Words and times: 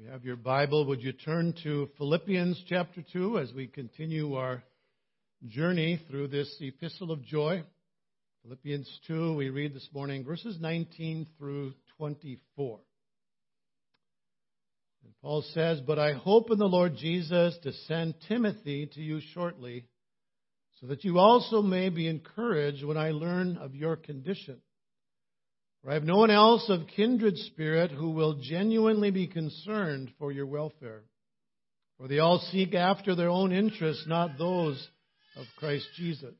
you 0.00 0.08
have 0.08 0.24
your 0.24 0.36
Bible, 0.36 0.86
would 0.86 1.02
you 1.02 1.12
turn 1.12 1.52
to 1.62 1.86
Philippians 1.98 2.64
chapter 2.66 3.04
2 3.12 3.38
as 3.38 3.52
we 3.52 3.66
continue 3.66 4.32
our 4.32 4.62
journey 5.46 6.00
through 6.08 6.28
this 6.28 6.56
epistle 6.58 7.10
of 7.10 7.22
joy? 7.22 7.62
Philippians 8.42 8.90
2, 9.08 9.34
we 9.34 9.50
read 9.50 9.74
this 9.74 9.86
morning 9.92 10.24
verses 10.24 10.56
19 10.58 11.26
through 11.36 11.74
24. 11.98 12.78
And 15.04 15.12
Paul 15.20 15.44
says, 15.52 15.82
But 15.86 15.98
I 15.98 16.14
hope 16.14 16.50
in 16.50 16.58
the 16.58 16.64
Lord 16.64 16.96
Jesus 16.96 17.58
to 17.62 17.72
send 17.86 18.14
Timothy 18.26 18.88
to 18.94 19.02
you 19.02 19.20
shortly, 19.34 19.84
so 20.80 20.86
that 20.86 21.04
you 21.04 21.18
also 21.18 21.60
may 21.60 21.90
be 21.90 22.08
encouraged 22.08 22.82
when 22.86 22.96
I 22.96 23.10
learn 23.10 23.58
of 23.58 23.74
your 23.74 23.96
condition. 23.96 24.62
For 25.82 25.90
I 25.90 25.94
have 25.94 26.04
no 26.04 26.18
one 26.18 26.30
else 26.30 26.68
of 26.68 26.88
kindred 26.94 27.36
spirit 27.38 27.90
who 27.90 28.10
will 28.10 28.40
genuinely 28.42 29.10
be 29.10 29.26
concerned 29.26 30.12
for 30.18 30.30
your 30.30 30.46
welfare. 30.46 31.02
For 31.96 32.08
they 32.08 32.18
all 32.18 32.38
seek 32.50 32.74
after 32.74 33.14
their 33.14 33.30
own 33.30 33.52
interests, 33.52 34.04
not 34.06 34.38
those 34.38 34.88
of 35.36 35.46
Christ 35.56 35.86
Jesus. 35.96 36.34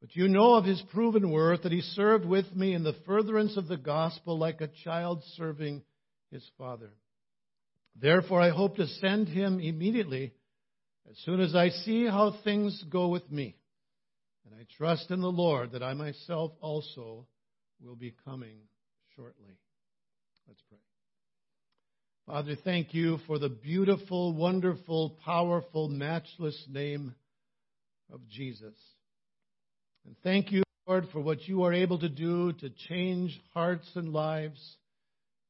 But 0.00 0.14
you 0.14 0.28
know 0.28 0.54
of 0.54 0.64
his 0.64 0.82
proven 0.92 1.30
worth 1.30 1.62
that 1.62 1.72
he 1.72 1.80
served 1.80 2.24
with 2.24 2.54
me 2.54 2.74
in 2.74 2.84
the 2.84 2.96
furtherance 3.06 3.56
of 3.56 3.66
the 3.66 3.76
gospel 3.76 4.38
like 4.38 4.60
a 4.60 4.70
child 4.84 5.22
serving 5.36 5.82
his 6.30 6.44
father. 6.56 6.90
Therefore, 8.00 8.40
I 8.40 8.50
hope 8.50 8.76
to 8.76 8.86
send 8.86 9.28
him 9.28 9.58
immediately 9.58 10.32
as 11.10 11.16
soon 11.24 11.40
as 11.40 11.54
I 11.54 11.70
see 11.70 12.06
how 12.06 12.36
things 12.44 12.84
go 12.90 13.08
with 13.08 13.28
me. 13.30 13.56
And 14.44 14.54
I 14.54 14.66
trust 14.76 15.10
in 15.10 15.20
the 15.20 15.32
Lord 15.32 15.72
that 15.72 15.82
I 15.82 15.94
myself 15.94 16.52
also 16.60 17.26
will 17.82 17.96
be 17.96 18.14
coming 18.24 18.58
shortly. 19.14 19.58
Let's 20.46 20.62
pray. 20.68 20.78
Father, 22.26 22.56
thank 22.62 22.92
you 22.92 23.18
for 23.26 23.38
the 23.38 23.48
beautiful, 23.48 24.32
wonderful, 24.34 25.16
powerful, 25.24 25.88
matchless 25.88 26.62
name 26.68 27.14
of 28.12 28.20
Jesus. 28.28 28.74
And 30.04 30.14
thank 30.22 30.52
you, 30.52 30.62
Lord, 30.86 31.08
for 31.12 31.20
what 31.20 31.48
you 31.48 31.64
are 31.64 31.72
able 31.72 31.98
to 31.98 32.08
do 32.08 32.52
to 32.52 32.70
change 32.88 33.38
hearts 33.54 33.88
and 33.94 34.12
lives. 34.12 34.60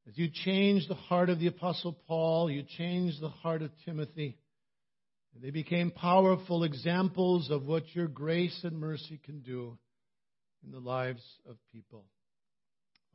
As 0.07 0.17
you 0.17 0.29
changed 0.31 0.89
the 0.89 0.95
heart 0.95 1.29
of 1.29 1.39
the 1.39 1.47
Apostle 1.47 1.97
Paul, 2.07 2.49
you 2.49 2.63
changed 2.63 3.21
the 3.21 3.29
heart 3.29 3.61
of 3.61 3.71
Timothy. 3.85 4.37
They 5.41 5.51
became 5.51 5.91
powerful 5.91 6.63
examples 6.63 7.49
of 7.49 7.65
what 7.65 7.95
your 7.95 8.07
grace 8.07 8.59
and 8.63 8.77
mercy 8.77 9.19
can 9.23 9.39
do 9.41 9.77
in 10.65 10.71
the 10.71 10.79
lives 10.79 11.23
of 11.47 11.55
people. 11.71 12.05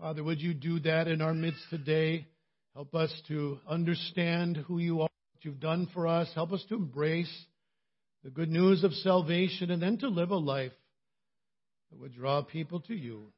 Father, 0.04 0.22
would 0.22 0.40
you 0.42 0.52
do 0.52 0.80
that 0.80 1.08
in 1.08 1.22
our 1.22 1.32
midst 1.32 1.62
today? 1.70 2.26
Help 2.74 2.94
us 2.94 3.10
to 3.28 3.58
understand 3.66 4.58
who 4.58 4.76
you 4.76 5.00
are, 5.00 5.08
what 5.08 5.44
you've 5.44 5.60
done 5.60 5.88
for 5.94 6.06
us. 6.06 6.28
Help 6.34 6.52
us 6.52 6.62
to 6.68 6.74
embrace 6.74 7.34
the 8.22 8.28
good 8.28 8.50
news 8.50 8.84
of 8.84 8.92
salvation 8.92 9.70
and 9.70 9.80
then 9.80 9.96
to 9.96 10.08
live 10.08 10.30
a 10.30 10.36
life 10.36 10.74
that 11.90 11.98
would 11.98 12.14
draw 12.14 12.42
people 12.42 12.80
to 12.80 12.94
you. 12.94 13.32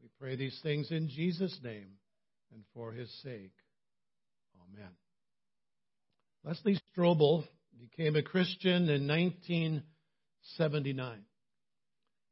We 0.00 0.08
pray 0.20 0.36
these 0.36 0.56
things 0.62 0.92
in 0.92 1.08
Jesus' 1.08 1.58
name 1.64 1.88
and 2.54 2.62
for 2.74 2.92
his 2.92 3.12
sake. 3.24 3.50
Amen. 4.72 4.90
Leslie 6.44 6.80
Strobel 6.96 7.42
became 7.76 8.14
a 8.14 8.22
Christian 8.22 8.88
in 8.88 9.08
1979. 9.08 11.24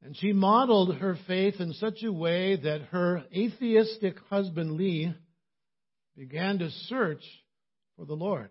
And 0.06 0.16
she 0.16 0.32
modeled 0.32 0.98
her 0.98 1.18
faith 1.26 1.56
in 1.58 1.72
such 1.72 2.04
a 2.04 2.12
way 2.12 2.54
that 2.54 2.80
her 2.92 3.24
atheistic 3.36 4.16
husband 4.30 4.76
Lee 4.76 5.12
began 6.16 6.60
to 6.60 6.70
search 6.70 7.24
for 7.96 8.04
the 8.04 8.14
Lord. 8.14 8.50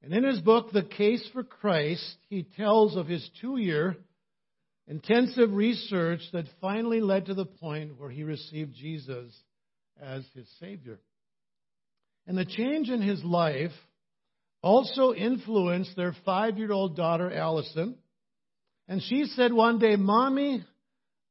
And 0.00 0.12
in 0.12 0.22
his 0.22 0.40
book, 0.40 0.70
The 0.70 0.84
Case 0.84 1.28
for 1.32 1.42
Christ, 1.42 2.18
he 2.28 2.44
tells 2.56 2.96
of 2.96 3.08
his 3.08 3.28
two 3.40 3.56
year 3.56 3.96
intensive 4.86 5.52
research 5.52 6.20
that 6.32 6.46
finally 6.60 7.00
led 7.00 7.26
to 7.26 7.34
the 7.34 7.46
point 7.46 7.98
where 7.98 8.10
he 8.10 8.22
received 8.22 8.76
Jesus 8.76 9.34
as 10.00 10.24
his 10.36 10.46
Savior. 10.60 11.00
And 12.28 12.38
the 12.38 12.44
change 12.44 12.90
in 12.90 13.02
his 13.02 13.24
life 13.24 13.72
also 14.62 15.14
influenced 15.14 15.96
their 15.96 16.14
five 16.24 16.58
year 16.58 16.70
old 16.70 16.94
daughter, 16.94 17.28
Allison, 17.28 17.96
and 18.88 19.02
she 19.02 19.24
said 19.34 19.52
one 19.52 19.78
day, 19.78 19.96
Mommy, 19.96 20.64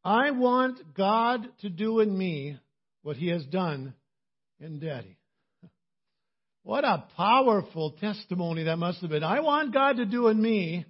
I 0.03 0.31
want 0.31 0.95
God 0.95 1.47
to 1.61 1.69
do 1.69 1.99
in 1.99 2.17
me 2.17 2.57
what 3.03 3.17
He 3.17 3.29
has 3.29 3.45
done 3.45 3.93
in 4.59 4.79
Daddy. 4.79 5.17
What 6.65 6.85
a 6.85 7.03
powerful 7.17 7.91
testimony 7.99 8.63
that 8.63 8.77
must 8.77 9.01
have 9.01 9.09
been. 9.09 9.21
I 9.21 9.41
want 9.41 9.73
God 9.73 9.97
to 9.97 10.05
do 10.05 10.29
in 10.29 10.41
me 10.41 10.85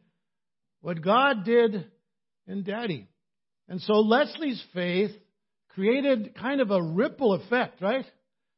what 0.81 1.01
God 1.01 1.45
did 1.45 1.89
in 2.45 2.61
Daddy. 2.61 3.07
And 3.67 3.81
so 3.81 3.93
Leslie's 3.93 4.63
faith 4.75 5.09
created 5.69 6.35
kind 6.35 6.61
of 6.61 6.69
a 6.69 6.79
ripple 6.79 7.33
effect, 7.33 7.81
right? 7.81 8.05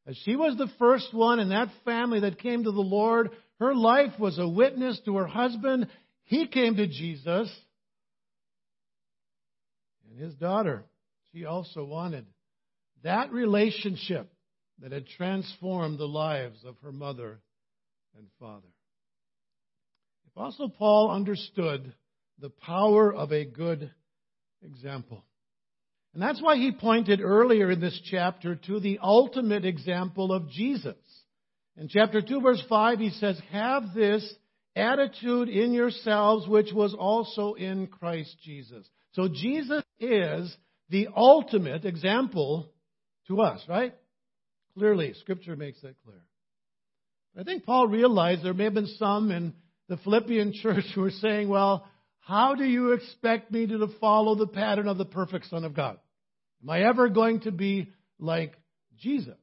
As 0.05 0.17
she 0.25 0.35
was 0.35 0.57
the 0.57 0.69
first 0.77 1.13
one 1.13 1.39
in 1.39 1.49
that 1.49 1.69
family 1.85 2.19
that 2.19 2.39
came 2.39 2.65
to 2.65 2.71
the 2.71 2.81
Lord, 2.81 3.29
her 3.59 3.73
life 3.73 4.19
was 4.19 4.37
a 4.37 4.47
witness 4.47 4.99
to 5.05 5.15
her 5.15 5.27
husband. 5.27 5.87
He 6.23 6.47
came 6.47 6.75
to 6.75 6.87
Jesus. 6.87 7.49
And 10.15 10.23
his 10.23 10.35
daughter, 10.35 10.85
she 11.33 11.43
also 11.43 11.83
wanted 11.83 12.25
that 13.03 13.33
relationship 13.33 14.31
that 14.81 14.93
had 14.93 15.07
transformed 15.07 15.99
the 15.99 16.07
lives 16.07 16.63
of 16.65 16.77
her 16.83 16.93
mother 16.93 17.39
and 18.17 18.27
father. 18.39 18.67
Apostle 20.33 20.69
Paul 20.69 21.11
understood 21.11 21.93
the 22.39 22.49
power 22.49 23.13
of 23.13 23.33
a 23.33 23.43
good 23.43 23.91
example. 24.63 25.25
And 26.13 26.23
that's 26.23 26.41
why 26.41 26.55
he 26.55 26.71
pointed 26.71 27.19
earlier 27.19 27.71
in 27.71 27.81
this 27.81 27.99
chapter 28.09 28.55
to 28.55 28.79
the 28.79 28.99
ultimate 29.03 29.65
example 29.65 30.31
of 30.31 30.49
Jesus. 30.49 30.95
In 31.75 31.89
chapter 31.89 32.21
2, 32.21 32.39
verse 32.39 32.63
5, 32.69 32.99
he 32.99 33.09
says, 33.09 33.37
Have 33.51 33.93
this 33.93 34.33
attitude 34.77 35.49
in 35.49 35.73
yourselves, 35.73 36.47
which 36.47 36.71
was 36.71 36.93
also 36.97 37.55
in 37.55 37.87
Christ 37.87 38.33
Jesus. 38.41 38.87
So 39.15 39.29
Jesus 39.29 39.81
is 39.97 40.55
the 40.89 41.07
ultimate 41.15 41.85
example 41.85 42.69
to 43.29 43.41
us, 43.41 43.61
right? 43.67 43.95
Clearly, 44.77 45.13
Scripture 45.21 45.55
makes 45.55 45.81
that 45.81 45.95
clear. 46.03 46.21
I 47.39 47.43
think 47.43 47.65
Paul 47.65 47.87
realized 47.87 48.43
there 48.43 48.53
may 48.53 48.65
have 48.65 48.73
been 48.73 48.93
some 48.99 49.31
in 49.31 49.53
the 49.87 49.95
Philippian 49.97 50.51
church 50.61 50.83
who 50.93 51.01
were 51.01 51.11
saying, 51.11 51.47
well, 51.47 51.87
how 52.19 52.55
do 52.55 52.65
you 52.65 52.91
expect 52.91 53.51
me 53.51 53.67
to 53.67 53.87
follow 54.01 54.35
the 54.35 54.47
pattern 54.47 54.89
of 54.89 54.97
the 54.97 55.05
perfect 55.05 55.45
Son 55.47 55.63
of 55.63 55.73
God? 55.73 55.97
Am 56.61 56.69
I 56.69 56.81
ever 56.81 57.07
going 57.07 57.39
to 57.41 57.51
be 57.51 57.93
like 58.19 58.53
Jesus? 58.97 59.37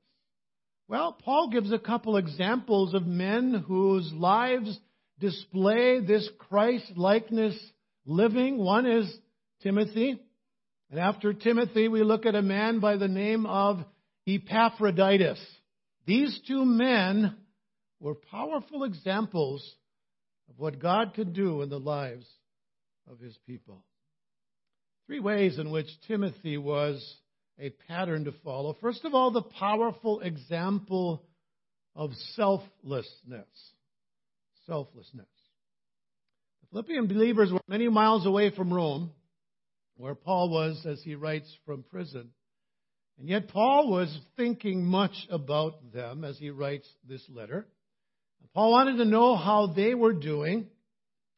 Well, 0.87 1.17
Paul 1.25 1.49
gives 1.51 1.73
a 1.73 1.79
couple 1.79 2.19
examples 2.19 2.93
of 2.93 3.07
men 3.07 3.65
whose 3.67 4.13
lives 4.13 4.79
display 5.19 6.01
this 6.01 6.29
Christ 6.39 6.93
likeness 6.95 7.57
living. 8.05 8.59
One 8.59 8.85
is 8.85 9.11
Timothy. 9.63 10.21
And 10.91 11.01
after 11.01 11.33
Timothy, 11.33 11.89
we 11.89 12.03
look 12.03 12.27
at 12.27 12.35
a 12.35 12.43
man 12.43 12.81
by 12.81 12.97
the 12.97 13.09
name 13.09 13.47
of 13.47 13.79
Epaphroditus. 14.27 15.41
These 16.07 16.41
two 16.47 16.65
men 16.65 17.37
were 18.01 18.15
powerful 18.15 18.85
examples 18.85 19.69
of 20.51 20.59
what 20.59 20.81
God 20.81 21.15
could 21.15 21.33
do 21.33 21.63
in 21.63 21.71
the 21.71 21.81
lives 21.81 22.27
of 23.11 23.21
his 23.21 23.37
people. 23.47 23.85
Three 25.07 25.21
ways 25.21 25.59
in 25.59 25.71
which 25.71 25.87
Timothy 26.07 26.59
was 26.59 27.17
a 27.59 27.71
pattern 27.89 28.25
to 28.25 28.33
follow. 28.45 28.77
First 28.81 29.05
of 29.05 29.15
all, 29.15 29.31
the 29.31 29.43
powerful 29.43 30.21
example 30.21 31.23
of 31.95 32.13
selflessness. 32.35 33.47
Selflessness. 34.67 35.27
The 36.63 36.69
Philippian 36.71 37.07
believers 37.07 37.53
were 37.53 37.61
many 37.69 37.89
miles 37.89 38.27
away 38.27 38.51
from 38.55 38.73
Rome 38.73 39.11
where 39.97 40.15
Paul 40.15 40.51
was 40.51 40.85
as 40.87 41.03
he 41.03 41.15
writes 41.15 41.51
from 41.65 41.83
prison. 41.83 42.31
And 43.19 43.29
yet, 43.29 43.49
Paul 43.49 43.91
was 43.91 44.17
thinking 44.37 44.85
much 44.85 45.15
about 45.31 45.93
them 45.93 46.25
as 46.25 46.39
he 46.39 46.51
writes 46.51 46.89
this 47.09 47.25
letter. 47.29 47.67
Paul 48.55 48.73
wanted 48.73 48.97
to 48.99 49.05
know 49.05 49.37
how 49.37 49.69
they 49.69 49.95
were 49.95 50.13
doing, 50.13 50.67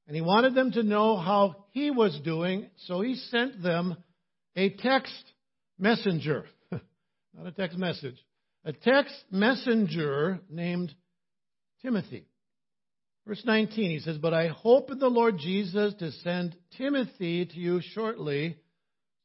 and 0.06 0.16
he 0.16 0.22
wanted 0.22 0.54
them 0.54 0.72
to 0.72 0.82
know 0.82 1.16
how 1.16 1.66
he 1.72 1.90
was 1.90 2.18
doing, 2.24 2.70
so 2.86 3.00
he 3.00 3.14
sent 3.14 3.62
them 3.62 3.96
a 4.56 4.70
text 4.70 5.32
messenger. 5.78 6.46
Not 6.72 7.46
a 7.46 7.52
text 7.52 7.78
message. 7.78 8.16
A 8.64 8.72
text 8.72 9.14
messenger 9.30 10.40
named 10.48 10.94
Timothy. 11.82 12.26
Verse 13.26 13.42
19, 13.44 13.90
he 13.90 14.00
says, 14.00 14.18
But 14.18 14.34
I 14.34 14.48
hope 14.48 14.90
in 14.90 14.98
the 14.98 15.08
Lord 15.08 15.38
Jesus 15.38 15.94
to 15.94 16.12
send 16.12 16.54
Timothy 16.76 17.46
to 17.46 17.58
you 17.58 17.80
shortly, 17.80 18.58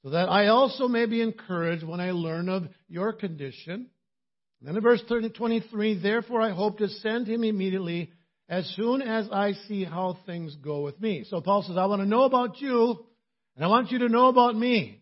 so 0.04 0.12
that 0.12 0.30
I 0.30 0.48
also 0.48 0.88
may 0.88 1.06
be 1.06 1.22
encouraged 1.22 1.84
when 1.84 2.00
I 2.00 2.12
learn 2.12 2.48
of 2.48 2.64
your 2.88 3.12
condition. 3.12 3.90
And 4.60 4.68
then 4.68 4.78
in 4.78 4.82
verse 4.82 5.04
23, 5.08 6.02
therefore 6.02 6.42
I 6.42 6.52
hope 6.52 6.78
to 6.78 6.88
send 6.88 7.28
him 7.28 7.44
immediately 7.44 8.12
as 8.48 8.66
soon 8.76 9.02
as 9.02 9.28
I 9.32 9.54
see 9.68 9.84
how 9.84 10.18
things 10.26 10.56
go 10.56 10.82
with 10.82 11.00
me. 11.02 11.26
So 11.30 11.42
Paul 11.42 11.64
says, 11.64 11.78
I 11.78 11.86
want 11.86 12.02
to 12.02 12.08
know 12.08 12.24
about 12.24 12.62
you, 12.62 13.06
and 13.56 13.66
I 13.66 13.68
want 13.68 13.92
you 13.92 14.00
to 14.00 14.10
know 14.10 14.28
about 14.28 14.56
me. 14.56 15.02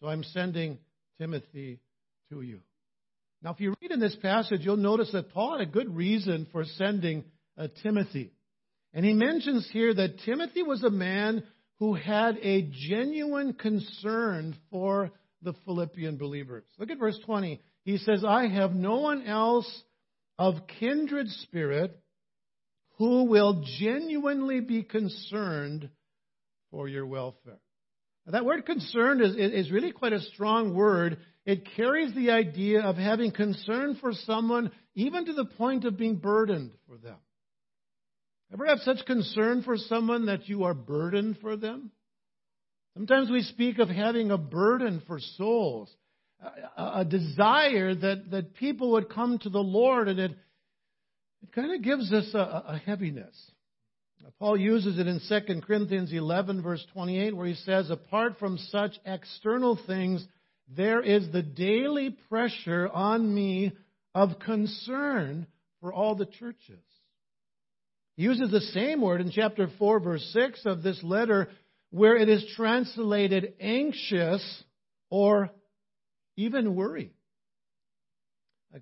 So 0.00 0.06
I'm 0.06 0.22
sending 0.22 0.78
Timothy 1.18 1.80
to 2.30 2.42
you. 2.42 2.60
Now, 3.42 3.52
if 3.52 3.60
you 3.60 3.74
read 3.80 3.90
in 3.90 4.00
this 4.00 4.16
passage, 4.16 4.60
you'll 4.62 4.76
notice 4.76 5.10
that 5.12 5.32
Paul 5.32 5.58
had 5.58 5.66
a 5.66 5.70
good 5.70 5.94
reason 5.94 6.46
for 6.52 6.64
sending 6.64 7.24
uh, 7.58 7.68
Timothy. 7.82 8.32
And 8.96 9.04
he 9.04 9.12
mentions 9.12 9.68
here 9.70 9.92
that 9.92 10.20
Timothy 10.24 10.62
was 10.62 10.82
a 10.82 10.88
man 10.88 11.42
who 11.80 11.92
had 11.92 12.38
a 12.38 12.62
genuine 12.88 13.52
concern 13.52 14.56
for 14.70 15.10
the 15.42 15.52
Philippian 15.66 16.16
believers. 16.16 16.64
Look 16.78 16.90
at 16.90 16.98
verse 16.98 17.18
20. 17.26 17.60
He 17.84 17.98
says, 17.98 18.24
I 18.24 18.46
have 18.46 18.72
no 18.72 18.96
one 19.00 19.26
else 19.26 19.70
of 20.38 20.66
kindred 20.80 21.28
spirit 21.28 21.94
who 22.96 23.24
will 23.24 23.66
genuinely 23.78 24.60
be 24.60 24.82
concerned 24.82 25.90
for 26.70 26.88
your 26.88 27.04
welfare. 27.04 27.60
Now, 28.24 28.32
that 28.32 28.46
word 28.46 28.64
concerned 28.64 29.20
is, 29.20 29.36
is 29.36 29.70
really 29.70 29.92
quite 29.92 30.14
a 30.14 30.20
strong 30.20 30.74
word. 30.74 31.18
It 31.44 31.68
carries 31.76 32.14
the 32.14 32.30
idea 32.30 32.80
of 32.80 32.96
having 32.96 33.30
concern 33.30 33.98
for 34.00 34.14
someone, 34.14 34.70
even 34.94 35.26
to 35.26 35.34
the 35.34 35.44
point 35.44 35.84
of 35.84 35.98
being 35.98 36.16
burdened 36.16 36.70
for 36.88 36.96
them. 36.96 37.18
Ever 38.52 38.66
have 38.66 38.78
such 38.80 39.04
concern 39.06 39.62
for 39.62 39.76
someone 39.76 40.26
that 40.26 40.48
you 40.48 40.64
are 40.64 40.74
burdened 40.74 41.38
for 41.40 41.56
them? 41.56 41.90
Sometimes 42.94 43.30
we 43.30 43.42
speak 43.42 43.78
of 43.78 43.88
having 43.88 44.30
a 44.30 44.38
burden 44.38 45.02
for 45.06 45.18
souls, 45.20 45.94
a, 46.76 47.00
a 47.00 47.04
desire 47.04 47.94
that, 47.94 48.30
that 48.30 48.54
people 48.54 48.92
would 48.92 49.10
come 49.10 49.38
to 49.40 49.50
the 49.50 49.58
Lord, 49.58 50.08
and 50.08 50.18
it, 50.18 50.30
it 51.42 51.52
kind 51.52 51.74
of 51.74 51.82
gives 51.82 52.12
us 52.12 52.30
a, 52.34 52.38
a 52.38 52.80
heaviness. 52.84 53.36
Paul 54.38 54.56
uses 54.56 54.98
it 54.98 55.06
in 55.06 55.20
2 55.28 55.60
Corinthians 55.60 56.12
11, 56.12 56.62
verse 56.62 56.84
28, 56.92 57.36
where 57.36 57.46
he 57.46 57.54
says, 57.54 57.90
Apart 57.90 58.38
from 58.38 58.58
such 58.58 58.98
external 59.04 59.78
things, 59.86 60.26
there 60.68 61.00
is 61.00 61.30
the 61.30 61.42
daily 61.42 62.16
pressure 62.28 62.88
on 62.88 63.34
me 63.34 63.72
of 64.14 64.38
concern 64.40 65.46
for 65.80 65.92
all 65.92 66.14
the 66.14 66.26
churches. 66.26 66.80
Uses 68.16 68.50
the 68.50 68.60
same 68.60 69.02
word 69.02 69.20
in 69.20 69.30
chapter 69.30 69.68
4, 69.78 70.00
verse 70.00 70.30
6 70.32 70.64
of 70.64 70.82
this 70.82 71.02
letter, 71.02 71.48
where 71.90 72.16
it 72.16 72.28
is 72.28 72.44
translated 72.56 73.54
anxious 73.60 74.62
or 75.10 75.50
even 76.36 76.74
worry. 76.74 77.12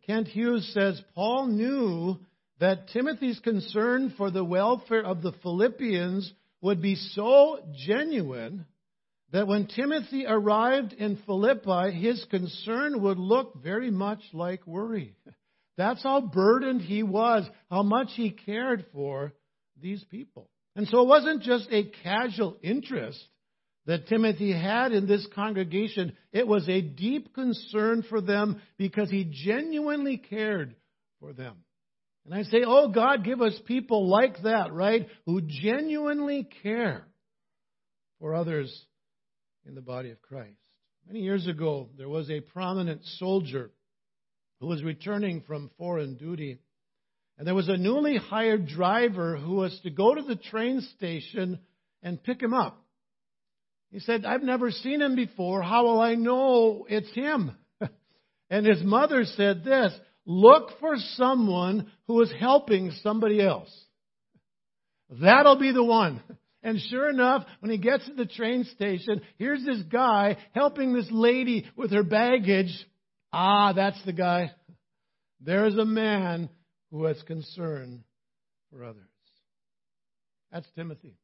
Kent 0.06 0.28
Hughes 0.28 0.68
says 0.74 1.00
Paul 1.14 1.46
knew 1.46 2.18
that 2.58 2.88
Timothy's 2.88 3.38
concern 3.40 4.14
for 4.16 4.30
the 4.30 4.44
welfare 4.44 5.04
of 5.04 5.22
the 5.22 5.32
Philippians 5.42 6.32
would 6.60 6.80
be 6.80 6.96
so 6.96 7.58
genuine 7.86 8.64
that 9.32 9.46
when 9.46 9.66
Timothy 9.66 10.26
arrived 10.26 10.92
in 10.92 11.18
Philippi, 11.26 11.92
his 11.92 12.24
concern 12.30 13.02
would 13.02 13.18
look 13.18 13.62
very 13.62 13.90
much 13.90 14.20
like 14.32 14.66
worry. 14.66 15.14
That's 15.76 16.02
how 16.02 16.20
burdened 16.20 16.82
he 16.82 17.02
was, 17.02 17.48
how 17.70 17.82
much 17.82 18.08
he 18.14 18.30
cared 18.30 18.86
for 18.92 19.32
these 19.80 20.04
people. 20.10 20.48
And 20.76 20.86
so 20.88 21.02
it 21.02 21.08
wasn't 21.08 21.42
just 21.42 21.68
a 21.70 21.90
casual 22.02 22.56
interest 22.62 23.22
that 23.86 24.08
Timothy 24.08 24.52
had 24.52 24.92
in 24.92 25.06
this 25.06 25.26
congregation, 25.34 26.16
it 26.32 26.46
was 26.46 26.68
a 26.68 26.80
deep 26.80 27.34
concern 27.34 28.02
for 28.08 28.20
them 28.20 28.60
because 28.78 29.10
he 29.10 29.30
genuinely 29.30 30.16
cared 30.16 30.74
for 31.20 31.32
them. 31.32 31.56
And 32.24 32.34
I 32.34 32.44
say, 32.44 32.62
oh 32.66 32.88
God, 32.88 33.24
give 33.24 33.42
us 33.42 33.58
people 33.66 34.08
like 34.08 34.42
that, 34.44 34.72
right? 34.72 35.06
Who 35.26 35.42
genuinely 35.42 36.48
care 36.62 37.06
for 38.18 38.34
others 38.34 38.86
in 39.66 39.74
the 39.74 39.82
body 39.82 40.10
of 40.10 40.22
Christ. 40.22 40.56
Many 41.06 41.20
years 41.20 41.46
ago, 41.46 41.90
there 41.98 42.08
was 42.08 42.30
a 42.30 42.40
prominent 42.40 43.02
soldier 43.18 43.70
who 44.64 44.70
was 44.70 44.82
returning 44.82 45.42
from 45.42 45.70
foreign 45.76 46.16
duty. 46.16 46.58
And 47.36 47.46
there 47.46 47.54
was 47.54 47.68
a 47.68 47.76
newly 47.76 48.16
hired 48.16 48.66
driver 48.66 49.36
who 49.36 49.56
was 49.56 49.78
to 49.82 49.90
go 49.90 50.14
to 50.14 50.22
the 50.22 50.36
train 50.36 50.80
station 50.96 51.58
and 52.02 52.22
pick 52.22 52.40
him 52.40 52.54
up. 52.54 52.82
He 53.90 53.98
said, 54.00 54.24
I've 54.24 54.42
never 54.42 54.70
seen 54.70 55.02
him 55.02 55.16
before. 55.16 55.60
How 55.60 55.84
will 55.84 56.00
I 56.00 56.14
know 56.14 56.86
it's 56.88 57.12
him? 57.12 57.54
and 58.50 58.64
his 58.64 58.82
mother 58.82 59.24
said 59.24 59.64
this 59.64 59.92
Look 60.24 60.70
for 60.80 60.94
someone 61.16 61.92
who 62.06 62.22
is 62.22 62.32
helping 62.40 62.90
somebody 63.02 63.42
else. 63.42 63.70
That'll 65.10 65.58
be 65.58 65.72
the 65.72 65.84
one. 65.84 66.22
And 66.62 66.80
sure 66.80 67.10
enough, 67.10 67.44
when 67.60 67.70
he 67.70 67.76
gets 67.76 68.06
to 68.06 68.14
the 68.14 68.24
train 68.24 68.64
station, 68.64 69.20
here's 69.36 69.62
this 69.62 69.82
guy 69.92 70.38
helping 70.52 70.94
this 70.94 71.08
lady 71.10 71.66
with 71.76 71.90
her 71.90 72.02
baggage. 72.02 72.74
Ah, 73.36 73.72
that's 73.72 74.00
the 74.04 74.12
guy. 74.12 74.52
There's 75.40 75.76
a 75.76 75.84
man 75.84 76.48
who 76.92 77.06
has 77.06 77.20
concern 77.22 78.04
for 78.70 78.84
others. 78.84 79.02
That's 80.52 80.68
Timothy. 80.76 81.16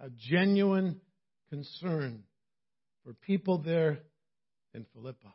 A 0.00 0.10
genuine 0.10 1.00
concern 1.48 2.24
for 3.04 3.14
people 3.14 3.58
there 3.58 4.00
in 4.74 4.84
Philippi. 4.92 5.32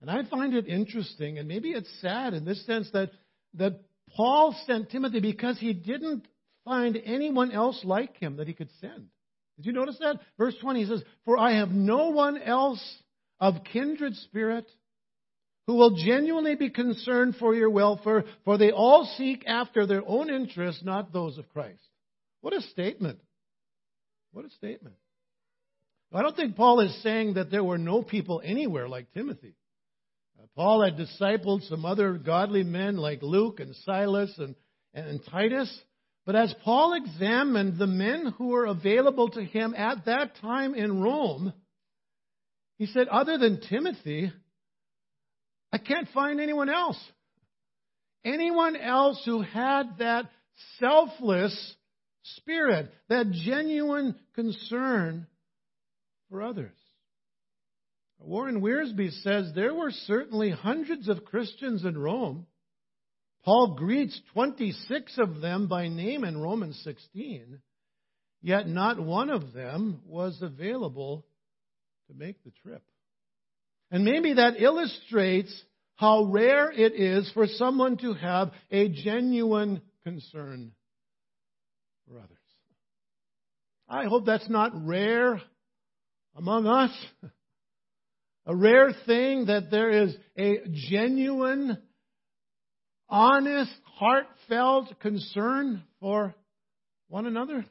And 0.00 0.08
I 0.08 0.22
find 0.22 0.54
it 0.54 0.68
interesting, 0.68 1.38
and 1.38 1.48
maybe 1.48 1.70
it's 1.70 1.90
sad 2.00 2.32
in 2.32 2.44
this 2.44 2.64
sense 2.64 2.88
that, 2.92 3.10
that 3.54 3.80
Paul 4.14 4.54
sent 4.68 4.90
Timothy 4.90 5.18
because 5.18 5.58
he 5.58 5.72
didn't 5.72 6.28
find 6.64 6.96
anyone 7.04 7.50
else 7.50 7.80
like 7.82 8.16
him 8.18 8.36
that 8.36 8.46
he 8.46 8.54
could 8.54 8.70
send. 8.80 9.08
Did 9.56 9.66
you 9.66 9.72
notice 9.72 9.98
that? 9.98 10.20
Verse 10.38 10.54
20 10.60 10.84
he 10.84 10.88
says, 10.88 11.02
For 11.24 11.36
I 11.36 11.56
have 11.56 11.70
no 11.70 12.10
one 12.10 12.40
else 12.40 12.80
of 13.40 13.64
kindred 13.72 14.14
spirit 14.14 14.70
who 15.68 15.74
will 15.74 15.90
genuinely 15.90 16.54
be 16.54 16.70
concerned 16.70 17.36
for 17.38 17.54
your 17.54 17.68
welfare, 17.68 18.24
for 18.46 18.56
they 18.56 18.70
all 18.70 19.04
seek 19.18 19.44
after 19.46 19.84
their 19.86 20.02
own 20.06 20.30
interests, 20.30 20.82
not 20.82 21.12
those 21.12 21.36
of 21.36 21.46
Christ. 21.50 21.86
What 22.40 22.54
a 22.54 22.62
statement. 22.62 23.20
What 24.32 24.46
a 24.46 24.50
statement. 24.50 24.94
I 26.10 26.22
don't 26.22 26.34
think 26.34 26.56
Paul 26.56 26.80
is 26.80 27.02
saying 27.02 27.34
that 27.34 27.50
there 27.50 27.62
were 27.62 27.76
no 27.76 28.02
people 28.02 28.40
anywhere 28.42 28.88
like 28.88 29.12
Timothy. 29.12 29.56
Uh, 30.40 30.46
Paul 30.56 30.82
had 30.82 30.96
discipled 30.96 31.68
some 31.68 31.84
other 31.84 32.14
godly 32.14 32.62
men 32.62 32.96
like 32.96 33.20
Luke 33.20 33.60
and 33.60 33.76
Silas 33.84 34.32
and, 34.38 34.54
and 34.94 35.20
Titus. 35.30 35.70
But 36.24 36.34
as 36.34 36.54
Paul 36.64 36.94
examined 36.94 37.76
the 37.76 37.86
men 37.86 38.32
who 38.38 38.48
were 38.48 38.64
available 38.64 39.28
to 39.32 39.44
him 39.44 39.74
at 39.76 40.06
that 40.06 40.36
time 40.40 40.74
in 40.74 41.02
Rome, 41.02 41.52
he 42.78 42.86
said, 42.86 43.08
other 43.08 43.36
than 43.36 43.60
Timothy, 43.60 44.32
I 45.72 45.78
can't 45.78 46.08
find 46.14 46.40
anyone 46.40 46.68
else. 46.68 46.98
Anyone 48.24 48.76
else 48.76 49.22
who 49.24 49.42
had 49.42 49.98
that 49.98 50.30
selfless 50.78 51.74
spirit, 52.22 52.92
that 53.08 53.30
genuine 53.30 54.14
concern 54.34 55.26
for 56.30 56.42
others. 56.42 56.76
Warren 58.18 58.60
Wiersbe 58.60 59.10
says 59.22 59.52
there 59.54 59.74
were 59.74 59.92
certainly 59.92 60.50
hundreds 60.50 61.08
of 61.08 61.24
Christians 61.24 61.84
in 61.84 61.96
Rome 61.96 62.46
Paul 63.44 63.76
greets 63.76 64.20
26 64.34 65.16
of 65.16 65.40
them 65.40 65.68
by 65.68 65.88
name 65.88 66.24
in 66.24 66.38
Romans 66.38 66.78
16, 66.84 67.58
yet 68.42 68.68
not 68.68 69.00
one 69.00 69.30
of 69.30 69.52
them 69.52 70.02
was 70.04 70.42
available 70.42 71.24
to 72.08 72.14
make 72.14 72.44
the 72.44 72.52
trip. 72.62 72.82
And 73.90 74.04
maybe 74.04 74.34
that 74.34 74.60
illustrates 74.60 75.54
how 75.96 76.24
rare 76.24 76.70
it 76.70 76.94
is 76.94 77.30
for 77.32 77.46
someone 77.46 77.96
to 77.98 78.14
have 78.14 78.52
a 78.70 78.88
genuine 78.88 79.82
concern 80.04 80.72
for 82.06 82.18
others. 82.18 82.38
I 83.88 84.04
hope 84.04 84.26
that's 84.26 84.48
not 84.48 84.72
rare 84.86 85.40
among 86.36 86.66
us. 86.66 86.90
A 88.46 88.54
rare 88.54 88.92
thing 89.06 89.46
that 89.46 89.70
there 89.70 89.90
is 89.90 90.16
a 90.38 90.60
genuine 90.72 91.76
honest, 93.08 93.72
heartfelt 93.84 95.00
concern 95.00 95.82
for 96.00 96.34
one 97.08 97.26
another? 97.26 97.64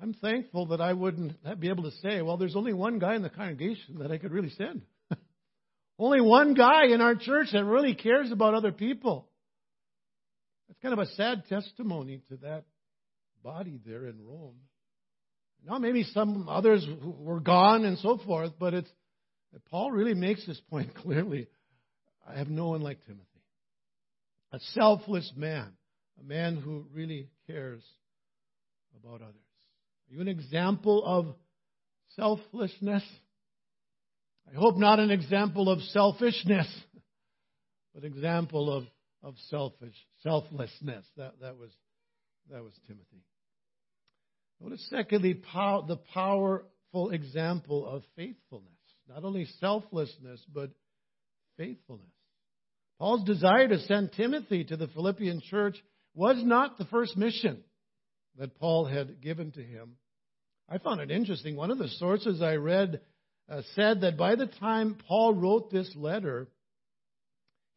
I'm 0.00 0.12
thankful 0.14 0.66
that 0.66 0.80
I 0.80 0.92
wouldn't 0.92 1.32
be 1.58 1.68
able 1.68 1.84
to 1.84 1.96
say, 2.02 2.20
well, 2.20 2.36
there's 2.36 2.56
only 2.56 2.74
one 2.74 2.98
guy 2.98 3.14
in 3.14 3.22
the 3.22 3.30
congregation 3.30 3.98
that 4.00 4.10
I 4.10 4.18
could 4.18 4.30
really 4.30 4.50
send. 4.50 4.82
only 5.98 6.20
one 6.20 6.54
guy 6.54 6.86
in 6.86 7.00
our 7.00 7.14
church 7.14 7.48
that 7.52 7.64
really 7.64 7.94
cares 7.94 8.30
about 8.30 8.54
other 8.54 8.72
people. 8.72 9.28
That's 10.68 10.80
kind 10.80 10.92
of 10.92 10.98
a 10.98 11.10
sad 11.12 11.44
testimony 11.48 12.20
to 12.28 12.36
that 12.38 12.64
body 13.42 13.80
there 13.86 14.06
in 14.06 14.22
Rome. 14.22 14.56
Now, 15.66 15.78
maybe 15.78 16.04
some 16.04 16.48
others 16.48 16.86
were 17.02 17.40
gone 17.40 17.84
and 17.84 17.98
so 17.98 18.18
forth, 18.18 18.52
but 18.58 18.74
it's 18.74 18.90
Paul 19.70 19.90
really 19.90 20.14
makes 20.14 20.46
this 20.46 20.60
point 20.68 20.94
clearly. 21.02 21.48
I 22.28 22.36
have 22.36 22.48
no 22.48 22.68
one 22.68 22.82
like 22.82 23.04
Timothy. 23.06 23.24
A 24.52 24.60
selfless 24.74 25.32
man, 25.36 25.72
a 26.20 26.24
man 26.24 26.56
who 26.56 26.86
really 26.92 27.28
cares 27.46 27.82
about 29.02 29.22
others. 29.22 29.45
Are 30.08 30.14
you 30.14 30.20
an 30.20 30.28
example 30.28 31.04
of 31.04 31.34
selflessness? 32.14 33.02
I 34.48 34.56
hope 34.56 34.76
not 34.76 35.00
an 35.00 35.10
example 35.10 35.68
of 35.68 35.80
selfishness, 35.82 36.68
but 37.92 38.04
an 38.04 38.12
example 38.12 38.72
of, 38.72 38.84
of 39.22 39.34
selfish 39.50 39.94
selflessness. 40.22 41.04
That, 41.16 41.40
that 41.40 41.56
was 41.56 41.70
that 42.50 42.62
was 42.62 42.72
Timothy. 42.86 43.24
Notice 44.60 44.86
secondly 44.88 45.34
pow, 45.34 45.82
the 45.82 45.96
powerful 45.96 47.10
example 47.10 47.84
of 47.84 48.04
faithfulness. 48.14 48.70
Not 49.08 49.24
only 49.24 49.46
selflessness, 49.60 50.40
but 50.52 50.70
faithfulness. 51.56 52.06
Paul's 52.98 53.24
desire 53.24 53.68
to 53.68 53.80
send 53.80 54.12
Timothy 54.12 54.64
to 54.64 54.76
the 54.76 54.88
Philippian 54.88 55.40
church 55.40 55.76
was 56.14 56.36
not 56.42 56.78
the 56.78 56.86
first 56.86 57.16
mission 57.16 57.62
that 58.38 58.58
Paul 58.58 58.84
had 58.84 59.20
given 59.20 59.52
to 59.52 59.62
him. 59.62 59.96
I 60.68 60.78
found 60.78 61.00
it 61.00 61.10
interesting. 61.10 61.56
One 61.56 61.70
of 61.70 61.78
the 61.78 61.88
sources 61.88 62.42
I 62.42 62.56
read 62.56 63.00
uh, 63.48 63.62
said 63.74 64.00
that 64.00 64.16
by 64.16 64.34
the 64.34 64.46
time 64.46 64.96
Paul 65.06 65.34
wrote 65.34 65.70
this 65.70 65.90
letter, 65.94 66.48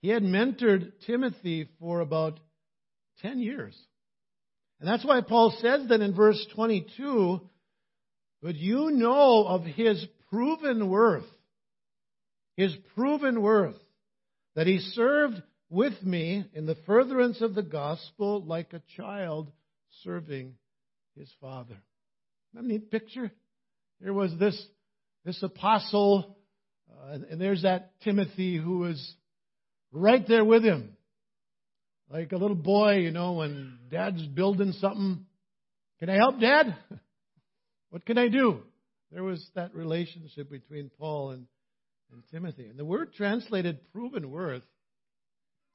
he 0.01 0.09
had 0.09 0.23
mentored 0.23 0.91
Timothy 1.05 1.69
for 1.79 1.99
about 1.99 2.39
10 3.21 3.39
years. 3.39 3.77
And 4.79 4.87
that's 4.87 5.05
why 5.05 5.21
Paul 5.21 5.55
says 5.59 5.87
that 5.89 6.01
in 6.01 6.15
verse 6.15 6.43
22, 6.55 7.41
but 8.41 8.55
you 8.55 8.91
know 8.91 9.45
of 9.45 9.65
his 9.65 10.03
proven 10.29 10.89
worth, 10.89 11.25
his 12.55 12.75
proven 12.95 13.41
worth, 13.41 13.75
that 14.55 14.67
he 14.67 14.79
served 14.79 15.41
with 15.69 16.01
me 16.01 16.45
in 16.53 16.65
the 16.65 16.77
furtherance 16.87 17.41
of 17.41 17.53
the 17.53 17.63
gospel 17.63 18.43
like 18.43 18.73
a 18.73 18.81
child 18.95 19.51
serving 20.03 20.53
his 21.15 21.31
father. 21.41 21.77
Isn't 22.53 22.65
a 22.65 22.67
neat 22.67 22.91
picture? 22.91 23.31
There 24.01 24.13
was 24.13 24.31
this, 24.39 24.59
this 25.25 25.41
apostle, 25.43 26.37
uh, 26.89 27.17
and 27.29 27.39
there's 27.39 27.63
that 27.63 27.91
Timothy 28.01 28.57
who 28.57 28.79
was 28.79 29.15
right 29.91 30.25
there 30.27 30.45
with 30.45 30.63
him. 30.63 30.95
Like 32.09 32.31
a 32.31 32.37
little 32.37 32.55
boy, 32.55 32.97
you 32.97 33.11
know, 33.11 33.33
when 33.33 33.77
dad's 33.91 34.25
building 34.25 34.71
something. 34.73 35.25
Can 35.99 36.09
I 36.09 36.15
help, 36.15 36.39
dad? 36.39 36.75
what 37.89 38.05
can 38.05 38.17
I 38.17 38.29
do? 38.29 38.61
There 39.11 39.23
was 39.23 39.45
that 39.55 39.75
relationship 39.75 40.49
between 40.49 40.89
Paul 40.97 41.31
and, 41.31 41.45
and 42.11 42.23
Timothy. 42.31 42.67
And 42.67 42.79
the 42.79 42.85
word 42.85 43.13
translated 43.13 43.91
proven 43.91 44.31
worth 44.31 44.63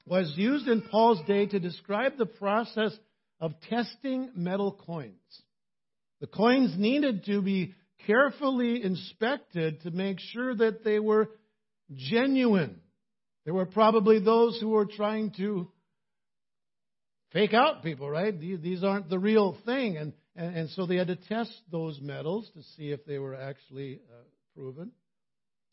was 0.05 0.33
used 0.35 0.67
in 0.67 0.81
Paul's 0.81 1.25
day 1.25 1.45
to 1.47 1.59
describe 1.59 2.17
the 2.17 2.25
process 2.25 2.91
of 3.39 3.53
testing 3.69 4.31
metal 4.35 4.79
coins. 4.85 5.13
The 6.21 6.27
coins 6.27 6.75
needed 6.77 7.25
to 7.25 7.41
be 7.41 7.73
carefully 8.07 8.83
inspected 8.83 9.81
to 9.81 9.91
make 9.91 10.19
sure 10.19 10.55
that 10.55 10.83
they 10.83 10.99
were 10.99 11.29
genuine. 11.93 12.79
There 13.43 13.53
were 13.53 13.65
probably 13.65 14.19
those 14.19 14.59
who 14.59 14.69
were 14.69 14.85
trying 14.85 15.31
to 15.37 15.69
fake 17.31 17.53
out 17.53 17.83
people, 17.83 18.09
right? 18.09 18.37
These 18.39 18.83
aren't 18.83 19.09
the 19.09 19.19
real 19.19 19.57
thing. 19.65 19.97
And, 19.97 20.13
and, 20.35 20.69
so 20.71 20.85
they 20.85 20.95
had 20.95 21.07
to 21.07 21.15
test 21.15 21.51
those 21.71 21.99
metals 22.01 22.49
to 22.55 22.63
see 22.75 22.91
if 22.91 23.05
they 23.05 23.19
were 23.19 23.35
actually 23.35 23.99
uh, 24.09 24.23
proven. 24.55 24.91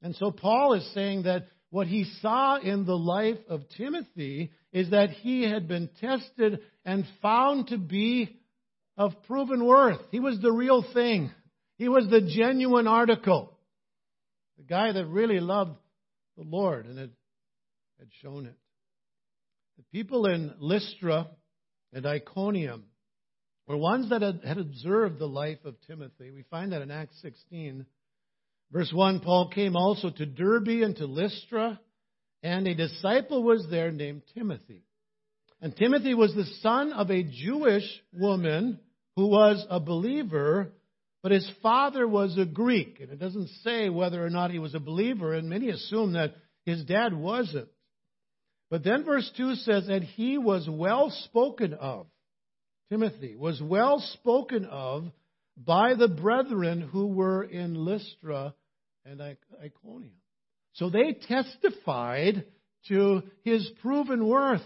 And 0.02 0.16
so 0.16 0.33
Paul 0.33 0.75
is 0.75 0.92
saying 0.92 1.23
that 1.23 1.47
what 1.73 1.87
he 1.87 2.05
saw 2.21 2.59
in 2.59 2.85
the 2.85 2.97
life 2.97 3.38
of 3.49 3.62
Timothy 3.79 4.52
is 4.75 4.91
that 4.91 5.09
he 5.09 5.49
had 5.49 5.67
been 5.67 5.88
tested 6.02 6.61
and 6.85 7.07
found 7.23 7.69
to 7.69 7.79
be 7.79 8.38
of 8.99 9.14
proven 9.26 9.64
worth. 9.64 9.99
He 10.11 10.21
was 10.21 10.38
the 10.38 10.52
real 10.52 10.85
thing. 10.93 11.31
He 11.79 11.88
was 11.88 12.07
the 12.11 12.21
genuine 12.21 12.87
article. 12.87 13.57
The 14.59 14.64
guy 14.64 14.93
that 14.93 15.07
really 15.07 15.41
loved 15.41 15.79
the 16.37 16.43
Lord 16.43 16.85
and 16.85 16.99
had, 16.99 17.12
had 17.99 18.09
shown 18.21 18.45
it. 18.45 18.57
The 19.79 19.85
people 19.99 20.26
in 20.26 20.52
Lystra 20.59 21.26
and 21.95 22.05
Iconium 22.05 22.85
were 23.67 23.79
ones 23.79 24.11
that 24.11 24.21
had, 24.21 24.43
had 24.45 24.59
observed 24.59 25.19
the 25.19 25.26
life 25.26 25.64
of 25.64 25.76
Timothy. 25.87 26.33
We 26.33 26.43
find 26.50 26.73
that 26.73 26.83
in 26.83 26.91
Acts 26.91 27.17
16. 27.23 27.87
Verse 28.73 28.91
1 28.91 29.21
Paul 29.21 29.49
came 29.49 29.76
also 29.76 30.09
to 30.11 30.25
Derbe 30.25 30.83
and 30.83 30.97
to 30.97 31.07
Lystra, 31.07 31.79
and 32.43 32.67
a 32.67 32.75
disciple 32.75 33.43
was 33.43 33.67
there 33.71 33.93
named 33.93 34.23
Timothy. 34.35 34.85
And 35.61 35.76
Timothy 35.76 36.14
was 36.14 36.35
the 36.35 36.47
son 36.61 36.93
of 36.93 37.11
a 37.11 37.23
Jewish 37.23 37.85
woman 38.12 38.81
who 39.14 39.26
was 39.26 39.64
a 39.69 39.79
believer, 39.79 40.73
but 41.23 41.33
his 41.33 41.49
father 41.62 42.09
was 42.09 42.37
a 42.38 42.47
Greek. 42.47 42.99
And 43.00 43.11
it 43.11 43.21
doesn't 43.21 43.49
say 43.62 43.91
whether 43.91 44.25
or 44.25 44.31
not 44.31 44.50
he 44.50 44.59
was 44.59 44.75
a 44.75 44.81
believer, 44.81 45.35
and 45.35 45.50
many 45.50 45.69
assume 45.69 46.14
that 46.14 46.35
his 46.64 46.83
dad 46.85 47.12
wasn't. 47.14 47.69
But 48.71 48.83
then 48.83 49.05
verse 49.05 49.31
2 49.37 49.57
says 49.57 49.87
that 49.88 50.02
he 50.02 50.38
was 50.38 50.67
well 50.69 51.11
spoken 51.26 51.75
of. 51.75 52.07
Timothy 52.91 53.37
was 53.37 53.61
well 53.61 54.00
spoken 54.14 54.64
of 54.64 55.05
by 55.57 55.95
the 55.95 56.09
brethren 56.09 56.81
who 56.81 57.09
were 57.09 57.45
in 57.45 57.75
Lystra 57.75 58.55
and 59.04 59.21
Iconium. 59.62 60.14
So 60.75 60.90
they 60.90 61.12
testified 61.12 62.44
to 62.88 63.23
his 63.44 63.71
proven 63.80 64.26
worth. 64.26 64.62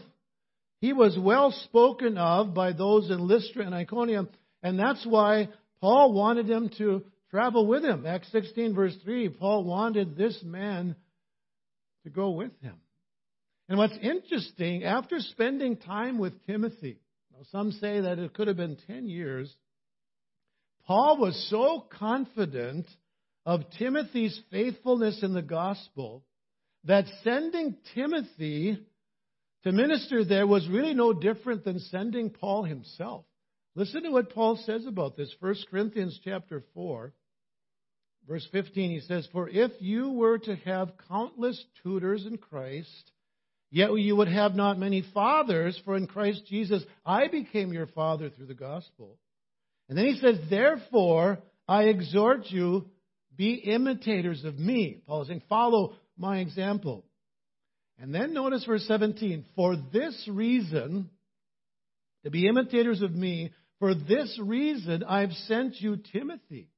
He 0.80 0.92
was 0.92 1.18
well 1.18 1.52
spoken 1.64 2.18
of 2.18 2.54
by 2.54 2.72
those 2.72 3.10
in 3.10 3.26
Lystra 3.26 3.64
and 3.64 3.74
Iconium, 3.74 4.28
and 4.62 4.78
that's 4.78 5.04
why 5.06 5.48
Paul 5.80 6.12
wanted 6.12 6.48
him 6.48 6.70
to 6.78 7.04
travel 7.30 7.66
with 7.66 7.84
him. 7.84 8.06
Acts 8.06 8.30
16, 8.32 8.74
verse 8.74 8.94
3, 9.04 9.30
Paul 9.30 9.64
wanted 9.64 10.16
this 10.16 10.38
man 10.44 10.94
to 12.04 12.10
go 12.10 12.30
with 12.30 12.52
him. 12.60 12.74
And 13.68 13.78
what's 13.78 13.98
interesting, 14.00 14.84
after 14.84 15.18
spending 15.18 15.76
time 15.76 16.18
with 16.18 16.46
Timothy, 16.46 16.98
some 17.50 17.72
say 17.72 18.00
that 18.00 18.18
it 18.18 18.32
could 18.32 18.48
have 18.48 18.56
been 18.56 18.78
10 18.86 19.08
years, 19.08 19.52
Paul 20.86 21.18
was 21.18 21.48
so 21.50 21.84
confident 21.98 22.86
of 23.46 23.62
Timothy's 23.78 24.38
faithfulness 24.50 25.22
in 25.22 25.32
the 25.32 25.40
gospel 25.40 26.22
that 26.84 27.06
sending 27.24 27.76
Timothy 27.94 28.78
to 29.64 29.72
minister 29.72 30.24
there 30.24 30.46
was 30.46 30.68
really 30.68 30.92
no 30.92 31.14
different 31.14 31.64
than 31.64 31.78
sending 31.78 32.28
Paul 32.28 32.64
himself. 32.64 33.24
Listen 33.74 34.02
to 34.02 34.10
what 34.10 34.34
Paul 34.34 34.60
says 34.66 34.84
about 34.86 35.16
this. 35.16 35.34
1 35.40 35.54
Corinthians 35.70 36.20
chapter 36.22 36.62
4, 36.74 37.12
verse 38.28 38.46
15, 38.52 38.90
he 38.90 39.00
says, 39.00 39.26
For 39.32 39.48
if 39.48 39.72
you 39.80 40.10
were 40.10 40.38
to 40.38 40.56
have 40.56 40.92
countless 41.08 41.62
tutors 41.82 42.26
in 42.26 42.36
Christ, 42.36 43.10
Yet 43.70 43.92
you 43.98 44.16
would 44.16 44.28
have 44.28 44.54
not 44.54 44.78
many 44.78 45.04
fathers, 45.12 45.80
for 45.84 45.96
in 45.96 46.06
Christ 46.06 46.42
Jesus 46.46 46.82
I 47.04 47.28
became 47.28 47.72
your 47.72 47.86
father 47.86 48.30
through 48.30 48.46
the 48.46 48.54
gospel. 48.54 49.18
And 49.88 49.98
then 49.98 50.06
he 50.06 50.18
says, 50.18 50.38
Therefore 50.48 51.40
I 51.68 51.84
exhort 51.84 52.46
you, 52.46 52.86
be 53.36 53.54
imitators 53.54 54.44
of 54.44 54.58
me. 54.58 55.02
Paul 55.06 55.22
is 55.22 55.28
saying, 55.28 55.42
Follow 55.48 55.94
my 56.16 56.38
example. 56.38 57.04
And 57.98 58.14
then 58.14 58.34
notice 58.34 58.64
verse 58.64 58.84
17, 58.86 59.44
For 59.54 59.76
this 59.92 60.28
reason, 60.30 61.10
to 62.24 62.30
be 62.30 62.46
imitators 62.46 63.02
of 63.02 63.12
me, 63.12 63.52
for 63.78 63.94
this 63.94 64.38
reason 64.42 65.04
I've 65.04 65.32
sent 65.32 65.80
you 65.80 65.96
Timothy, 66.12 66.68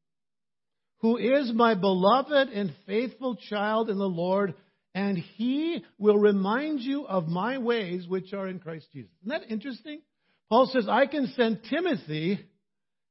who 1.00 1.16
is 1.16 1.52
my 1.52 1.74
beloved 1.74 2.48
and 2.48 2.74
faithful 2.86 3.36
child 3.36 3.88
in 3.90 3.98
the 3.98 4.04
Lord 4.04 4.54
and 4.94 5.18
he 5.36 5.84
will 5.96 6.18
remind 6.18 6.80
you 6.80 7.06
of 7.06 7.28
my 7.28 7.58
ways 7.58 8.06
which 8.08 8.32
are 8.32 8.48
in 8.48 8.58
Christ 8.58 8.88
Jesus. 8.92 9.10
Isn't 9.22 9.28
that 9.28 9.50
interesting? 9.50 10.00
Paul 10.48 10.68
says, 10.72 10.88
I 10.88 11.06
can 11.06 11.32
send 11.36 11.60
Timothy. 11.70 12.40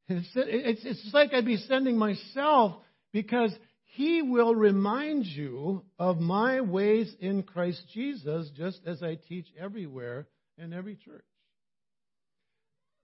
It's, 0.10 1.10
like 1.13 1.34
I'd 1.34 1.46
be 1.46 1.58
sending 1.58 1.98
myself 1.98 2.77
because 3.12 3.54
he 3.86 4.22
will 4.22 4.54
remind 4.54 5.26
you 5.26 5.84
of 5.98 6.20
my 6.20 6.62
ways 6.62 7.14
in 7.20 7.44
Christ 7.44 7.84
Jesus, 7.94 8.50
just 8.56 8.82
as 8.86 9.02
I 9.02 9.16
teach 9.16 9.48
everywhere 9.60 10.28
in 10.58 10.74
every 10.74 10.96
church. 10.96 11.26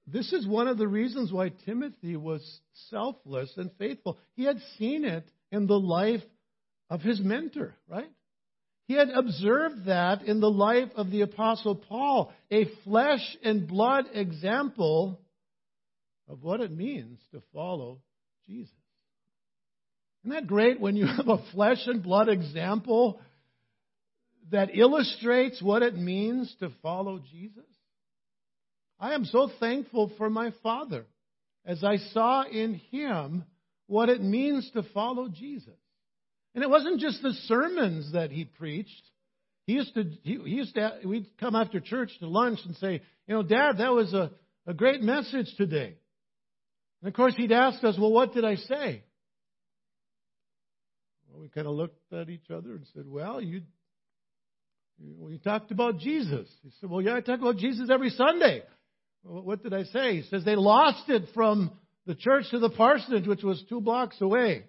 This 0.05 0.33
is 0.33 0.45
one 0.45 0.67
of 0.67 0.77
the 0.77 0.88
reasons 0.88 1.31
why 1.31 1.50
Timothy 1.65 2.17
was 2.17 2.60
selfless 2.89 3.51
and 3.55 3.72
faithful. 3.79 4.19
He 4.36 4.43
had 4.43 4.57
seen 4.77 5.05
it 5.05 5.27
in 5.51 5.65
the 5.65 5.79
life 5.79 6.22
of 6.89 7.01
his 7.01 7.22
mentor, 7.22 7.74
right? 7.88 8.12
He 8.88 8.95
had 8.95 9.10
observed 9.10 9.86
that 9.86 10.24
in 10.24 10.41
the 10.41 10.51
life 10.51 10.89
of 10.95 11.10
the 11.10 11.22
Apostle 11.22 11.75
Paul, 11.75 12.33
a 12.51 12.65
flesh 12.83 13.38
and 13.41 13.67
blood 13.67 14.05
example 14.13 15.22
of 16.27 16.43
what 16.43 16.60
it 16.60 16.72
means 16.72 17.19
to 17.31 17.41
follow 17.53 18.01
Jesus. 18.45 18.74
Isn't 20.23 20.35
that 20.35 20.47
great 20.47 20.79
when 20.79 20.95
you 20.95 21.05
have 21.17 21.27
a 21.27 21.43
flesh 21.51 21.85
and 21.85 22.01
blood 22.01 22.29
example 22.29 23.19
that 24.51 24.75
illustrates 24.75 25.61
what 25.61 25.83
it 25.83 25.95
means 25.95 26.53
to 26.59 26.71
follow 26.81 27.19
Jesus? 27.31 27.63
I 28.99 29.13
am 29.13 29.25
so 29.25 29.49
thankful 29.59 30.11
for 30.17 30.29
my 30.29 30.53
father 30.63 31.05
as 31.65 31.83
I 31.83 31.97
saw 31.97 32.43
in 32.43 32.75
him 32.91 33.43
what 33.87 34.09
it 34.09 34.21
means 34.21 34.69
to 34.73 34.83
follow 34.93 35.27
Jesus. 35.27 35.73
And 36.55 36.63
it 36.63 36.69
wasn't 36.69 37.01
just 37.01 37.21
the 37.21 37.33
sermons 37.47 38.13
that 38.13 38.31
he 38.31 38.45
preached. 38.45 39.01
He 39.65 39.73
used 39.73 39.93
to, 39.95 40.03
he, 40.21 40.37
he 40.37 40.51
used 40.51 40.75
to, 40.75 40.99
we'd 41.03 41.25
come 41.39 41.55
after 41.55 41.79
church 41.79 42.11
to 42.19 42.27
lunch 42.27 42.59
and 42.65 42.75
say, 42.77 43.01
you 43.27 43.35
know, 43.35 43.43
Dad, 43.43 43.79
that 43.79 43.91
was 43.91 44.13
a, 44.13 44.31
a 44.67 44.73
great 44.73 45.01
message 45.01 45.47
today. 45.57 45.95
And 47.01 47.07
of 47.07 47.13
course, 47.13 47.35
he'd 47.35 47.51
ask 47.51 47.83
us, 47.83 47.97
well, 47.99 48.11
what 48.11 48.33
did 48.33 48.45
I 48.45 48.55
say? 48.55 49.03
Well, 51.33 51.41
we 51.41 51.49
kind 51.49 51.65
of 51.65 51.73
looked 51.73 52.13
at 52.13 52.29
each 52.29 52.51
other 52.51 52.73
and 52.73 52.85
said, 52.93 53.07
well, 53.07 53.41
you, 53.41 53.61
you, 54.99 55.29
you 55.31 55.39
talked 55.39 55.71
about 55.71 55.97
Jesus. 55.97 56.47
He 56.61 56.69
said, 56.79 56.91
well, 56.91 57.01
yeah, 57.01 57.15
I 57.15 57.21
talk 57.21 57.39
about 57.39 57.57
Jesus 57.57 57.89
every 57.91 58.11
Sunday. 58.11 58.61
Well, 59.23 59.41
what 59.41 59.63
did 59.63 59.73
I 59.73 59.83
say? 59.85 60.17
He 60.17 60.29
says 60.29 60.45
they 60.45 60.55
lost 60.55 61.09
it 61.09 61.23
from 61.33 61.71
the 62.05 62.13
church 62.13 62.45
to 62.51 62.59
the 62.59 62.69
parsonage, 62.69 63.25
which 63.25 63.41
was 63.41 63.63
two 63.67 63.81
blocks 63.81 64.21
away. 64.21 64.65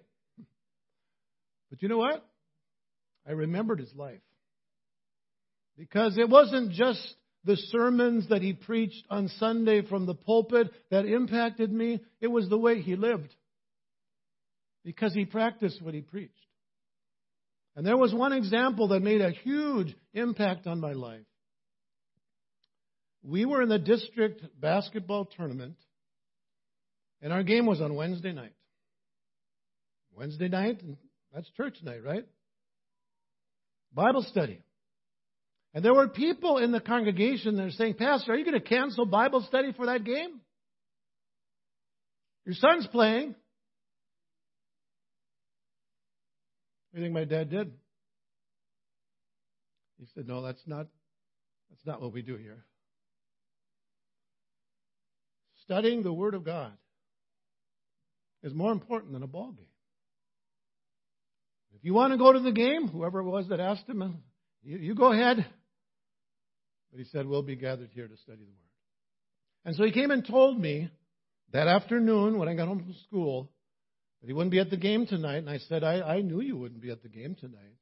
But 1.69 1.83
you 1.83 1.87
know 1.87 1.99
what? 1.99 2.25
I 3.27 3.33
remembered 3.33 3.79
his 3.79 3.93
life. 3.93 4.21
Because 5.77 6.17
it 6.17 6.29
wasn't 6.29 6.71
just 6.71 7.01
the 7.43 7.57
sermons 7.57 8.29
that 8.29 8.41
he 8.41 8.53
preached 8.53 9.05
on 9.11 9.27
Sunday 9.37 9.85
from 9.85 10.07
the 10.07 10.15
pulpit 10.15 10.71
that 10.89 11.05
impacted 11.05 11.71
me, 11.71 11.99
it 12.21 12.27
was 12.27 12.49
the 12.49 12.57
way 12.57 12.81
he 12.81 12.95
lived. 12.95 13.35
Because 14.83 15.13
he 15.13 15.25
practiced 15.25 15.79
what 15.79 15.93
he 15.93 16.01
preached. 16.01 16.33
And 17.75 17.85
there 17.85 17.97
was 17.97 18.13
one 18.13 18.31
example 18.31 18.89
that 18.89 19.01
made 19.01 19.21
a 19.21 19.31
huge 19.31 19.93
impact 20.13 20.65
on 20.65 20.79
my 20.79 20.93
life. 20.93 21.25
We 23.21 23.45
were 23.45 23.61
in 23.61 23.69
the 23.69 23.79
district 23.79 24.43
basketball 24.59 25.25
tournament, 25.25 25.75
and 27.21 27.33
our 27.33 27.43
game 27.43 27.65
was 27.65 27.81
on 27.81 27.95
Wednesday 27.95 28.31
night. 28.31 28.53
Wednesday 30.15 30.47
night, 30.47 30.81
that's 31.33 31.49
church 31.57 31.75
night, 31.83 32.03
right? 32.03 32.25
Bible 33.93 34.23
study. 34.29 34.61
And 35.73 35.83
there 35.83 35.93
were 35.93 36.07
people 36.07 36.57
in 36.57 36.71
the 36.71 36.79
congregation 36.79 37.57
that 37.57 37.63
were 37.63 37.71
saying, 37.71 37.95
Pastor, 37.95 38.31
are 38.31 38.37
you 38.37 38.45
going 38.45 38.59
to 38.59 38.65
cancel 38.65 39.05
Bible 39.05 39.41
study 39.41 39.73
for 39.73 39.87
that 39.87 40.05
game? 40.05 40.39
Your 42.45 42.55
son's 42.55 42.87
playing. 42.87 43.35
Do 46.95 47.01
you 47.01 47.07
think 47.07 47.13
my 47.13 47.25
dad 47.25 47.49
did? 47.49 47.73
He 49.99 50.05
said, 50.15 50.27
No, 50.27 50.41
that's 50.41 50.61
not 50.65 50.87
that's 51.69 51.85
not 51.85 52.01
what 52.01 52.13
we 52.13 52.21
do 52.21 52.37
here. 52.37 52.63
Studying 55.63 56.03
the 56.03 56.13
Word 56.13 56.35
of 56.35 56.45
God 56.45 56.71
is 58.43 58.53
more 58.53 58.71
important 58.71 59.11
than 59.11 59.23
a 59.23 59.27
ball 59.27 59.51
game. 59.51 59.65
If 61.75 61.83
you 61.83 61.93
want 61.93 62.13
to 62.13 62.17
go 62.17 62.31
to 62.31 62.39
the 62.39 62.53
game, 62.53 62.87
whoever 62.87 63.19
it 63.19 63.25
was 63.25 63.49
that 63.49 63.59
asked 63.59 63.89
him, 63.89 64.21
you, 64.63 64.77
you 64.77 64.95
go 64.95 65.11
ahead. 65.11 65.45
But 66.91 66.99
he 66.99 67.05
said, 67.11 67.27
We'll 67.27 67.43
be 67.43 67.57
gathered 67.57 67.89
here 67.93 68.07
to 68.07 68.17
study 68.17 68.39
the 68.39 68.45
Word. 68.45 68.55
And 69.65 69.75
so 69.75 69.83
he 69.83 69.91
came 69.91 70.11
and 70.11 70.25
told 70.25 70.57
me 70.57 70.89
that 71.51 71.67
afternoon 71.67 72.37
when 72.37 72.47
I 72.47 72.53
got 72.53 72.69
home 72.69 72.79
from 72.79 72.95
school 73.07 73.51
that 74.21 74.27
he 74.27 74.33
wouldn't 74.33 74.51
be 74.51 74.59
at 74.59 74.69
the 74.69 74.77
game 74.77 75.05
tonight. 75.05 75.37
And 75.37 75.49
I 75.49 75.57
said, 75.57 75.83
I, 75.83 76.01
I 76.01 76.21
knew 76.21 76.41
you 76.41 76.57
wouldn't 76.57 76.81
be 76.81 76.91
at 76.91 77.03
the 77.03 77.09
game 77.09 77.35
tonight. 77.35 77.75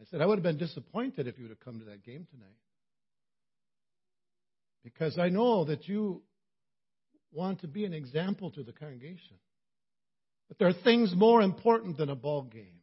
I 0.00 0.04
said, 0.10 0.20
I 0.20 0.26
would 0.26 0.38
have 0.38 0.44
been 0.44 0.58
disappointed 0.58 1.26
if 1.26 1.36
you 1.38 1.44
would 1.44 1.50
have 1.50 1.60
come 1.60 1.80
to 1.80 1.86
that 1.86 2.04
game 2.04 2.26
tonight. 2.30 2.56
Because 4.84 5.18
I 5.18 5.28
know 5.28 5.64
that 5.64 5.88
you 5.88 6.22
want 7.32 7.60
to 7.60 7.68
be 7.68 7.84
an 7.84 7.92
example 7.92 8.50
to 8.52 8.62
the 8.62 8.72
congregation. 8.72 9.36
But 10.48 10.58
there 10.58 10.68
are 10.68 10.82
things 10.84 11.12
more 11.14 11.42
important 11.42 11.98
than 11.98 12.08
a 12.08 12.16
ball 12.16 12.42
game. 12.42 12.80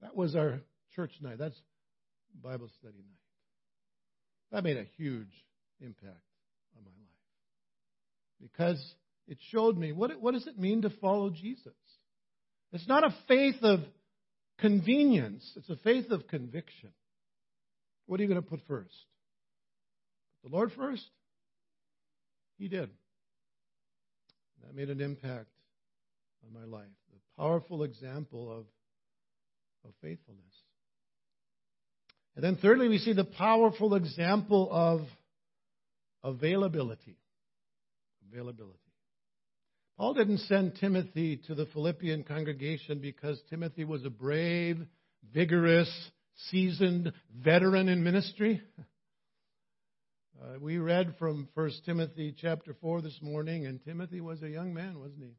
That 0.00 0.16
was 0.16 0.36
our 0.36 0.60
church 0.94 1.12
night. 1.20 1.38
That's 1.38 1.60
Bible 2.42 2.70
study 2.78 2.98
night. 2.98 3.16
That 4.52 4.64
made 4.64 4.76
a 4.76 4.86
huge 4.96 5.32
impact 5.80 6.06
on 6.76 6.84
my 6.84 6.90
life 6.90 7.06
because 8.40 8.94
it 9.28 9.38
showed 9.50 9.76
me 9.76 9.92
what, 9.92 10.20
what 10.20 10.34
does 10.34 10.46
it 10.46 10.58
mean 10.58 10.82
to 10.82 10.90
follow 10.90 11.30
Jesus? 11.30 11.74
It's 12.72 12.88
not 12.88 13.04
a 13.04 13.14
faith 13.28 13.62
of 13.62 13.80
convenience, 14.58 15.50
it's 15.56 15.68
a 15.68 15.76
faith 15.76 16.10
of 16.10 16.26
conviction. 16.28 16.90
What 18.06 18.20
are 18.20 18.22
you 18.22 18.28
going 18.28 18.42
to 18.42 18.48
put 18.48 18.60
first? 18.68 18.94
The 20.44 20.50
Lord 20.50 20.72
first? 20.76 21.04
He 22.58 22.68
did. 22.68 22.90
That 24.62 24.74
made 24.74 24.90
an 24.90 25.00
impact 25.00 25.48
on 26.46 26.54
my 26.54 26.64
life. 26.64 26.86
A 27.12 27.40
powerful 27.40 27.82
example 27.82 28.50
of, 28.50 28.64
of 29.84 29.92
faithfulness. 30.02 30.44
And 32.36 32.44
then, 32.44 32.56
thirdly, 32.56 32.88
we 32.88 32.98
see 32.98 33.12
the 33.12 33.24
powerful 33.24 33.94
example 33.94 34.68
of 34.70 35.00
availability. 36.22 37.16
Availability. 38.30 38.78
Paul 39.96 40.12
didn't 40.12 40.40
send 40.40 40.76
Timothy 40.76 41.38
to 41.46 41.54
the 41.54 41.64
Philippian 41.66 42.22
congregation 42.22 42.98
because 42.98 43.40
Timothy 43.48 43.84
was 43.84 44.04
a 44.04 44.10
brave, 44.10 44.78
vigorous, 45.32 45.90
seasoned 46.50 47.14
veteran 47.34 47.88
in 47.88 48.04
ministry. 48.04 48.60
Uh, 50.38 50.58
we 50.60 50.76
read 50.76 51.14
from 51.18 51.48
1 51.54 51.70
Timothy 51.86 52.34
chapter 52.38 52.76
4 52.82 53.00
this 53.00 53.18
morning, 53.22 53.64
and 53.64 53.82
Timothy 53.82 54.20
was 54.20 54.42
a 54.42 54.50
young 54.50 54.74
man, 54.74 55.00
wasn't 55.00 55.22
he? 55.22 55.34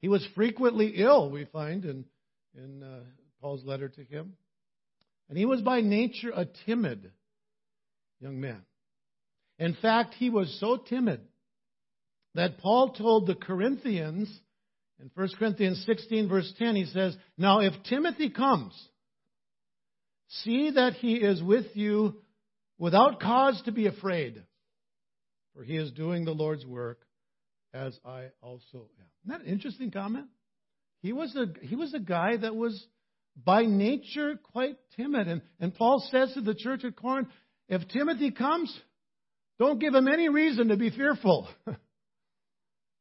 He 0.00 0.08
was 0.08 0.26
frequently 0.34 0.94
ill, 0.96 1.30
we 1.30 1.44
find 1.44 1.84
in, 1.84 2.06
in 2.56 2.82
uh, 2.82 3.00
Paul's 3.42 3.62
letter 3.62 3.90
to 3.90 4.04
him. 4.04 4.32
And 5.28 5.36
he 5.36 5.44
was 5.44 5.60
by 5.60 5.82
nature 5.82 6.32
a 6.34 6.46
timid 6.64 7.12
young 8.20 8.40
man. 8.40 8.62
In 9.58 9.76
fact, 9.82 10.14
he 10.14 10.30
was 10.30 10.58
so 10.60 10.78
timid 10.78 11.20
that 12.36 12.58
Paul 12.58 12.90
told 12.90 13.26
the 13.26 13.34
Corinthians 13.34 14.28
in 15.00 15.10
1 15.14 15.28
Corinthians 15.38 15.82
16, 15.86 16.28
verse 16.28 16.50
10, 16.58 16.76
he 16.76 16.86
says, 16.86 17.16
Now 17.36 17.60
if 17.60 17.74
Timothy 17.88 18.30
comes, 18.30 18.72
see 20.28 20.70
that 20.70 20.94
he 20.94 21.16
is 21.16 21.42
with 21.42 21.66
you 21.74 22.14
without 22.78 23.20
cause 23.20 23.60
to 23.66 23.72
be 23.72 23.86
afraid, 23.86 24.42
for 25.54 25.64
he 25.64 25.76
is 25.76 25.90
doing 25.92 26.24
the 26.24 26.32
Lord's 26.32 26.64
work 26.64 27.00
as 27.74 27.98
I 28.04 28.28
also 28.40 28.88
am. 28.98 29.06
Isn't 29.24 29.38
that 29.38 29.40
an 29.40 29.52
interesting 29.52 29.90
comment? 29.90 30.26
He 31.02 31.12
was 31.12 31.36
a, 31.36 31.46
he 31.60 31.76
was 31.76 31.92
a 31.92 32.00
guy 32.00 32.38
that 32.38 32.56
was 32.56 32.86
by 33.44 33.64
nature 33.64 34.38
quite 34.52 34.76
timid. 34.96 35.28
And, 35.28 35.42
and 35.60 35.74
Paul 35.74 36.06
says 36.10 36.32
to 36.34 36.40
the 36.40 36.54
church 36.54 36.84
at 36.84 36.96
Corinth, 36.96 37.28
if 37.68 37.86
Timothy 37.88 38.30
comes, 38.30 38.74
don't 39.58 39.78
give 39.78 39.94
him 39.94 40.08
any 40.08 40.28
reason 40.30 40.68
to 40.68 40.76
be 40.76 40.90
fearful. 40.90 41.48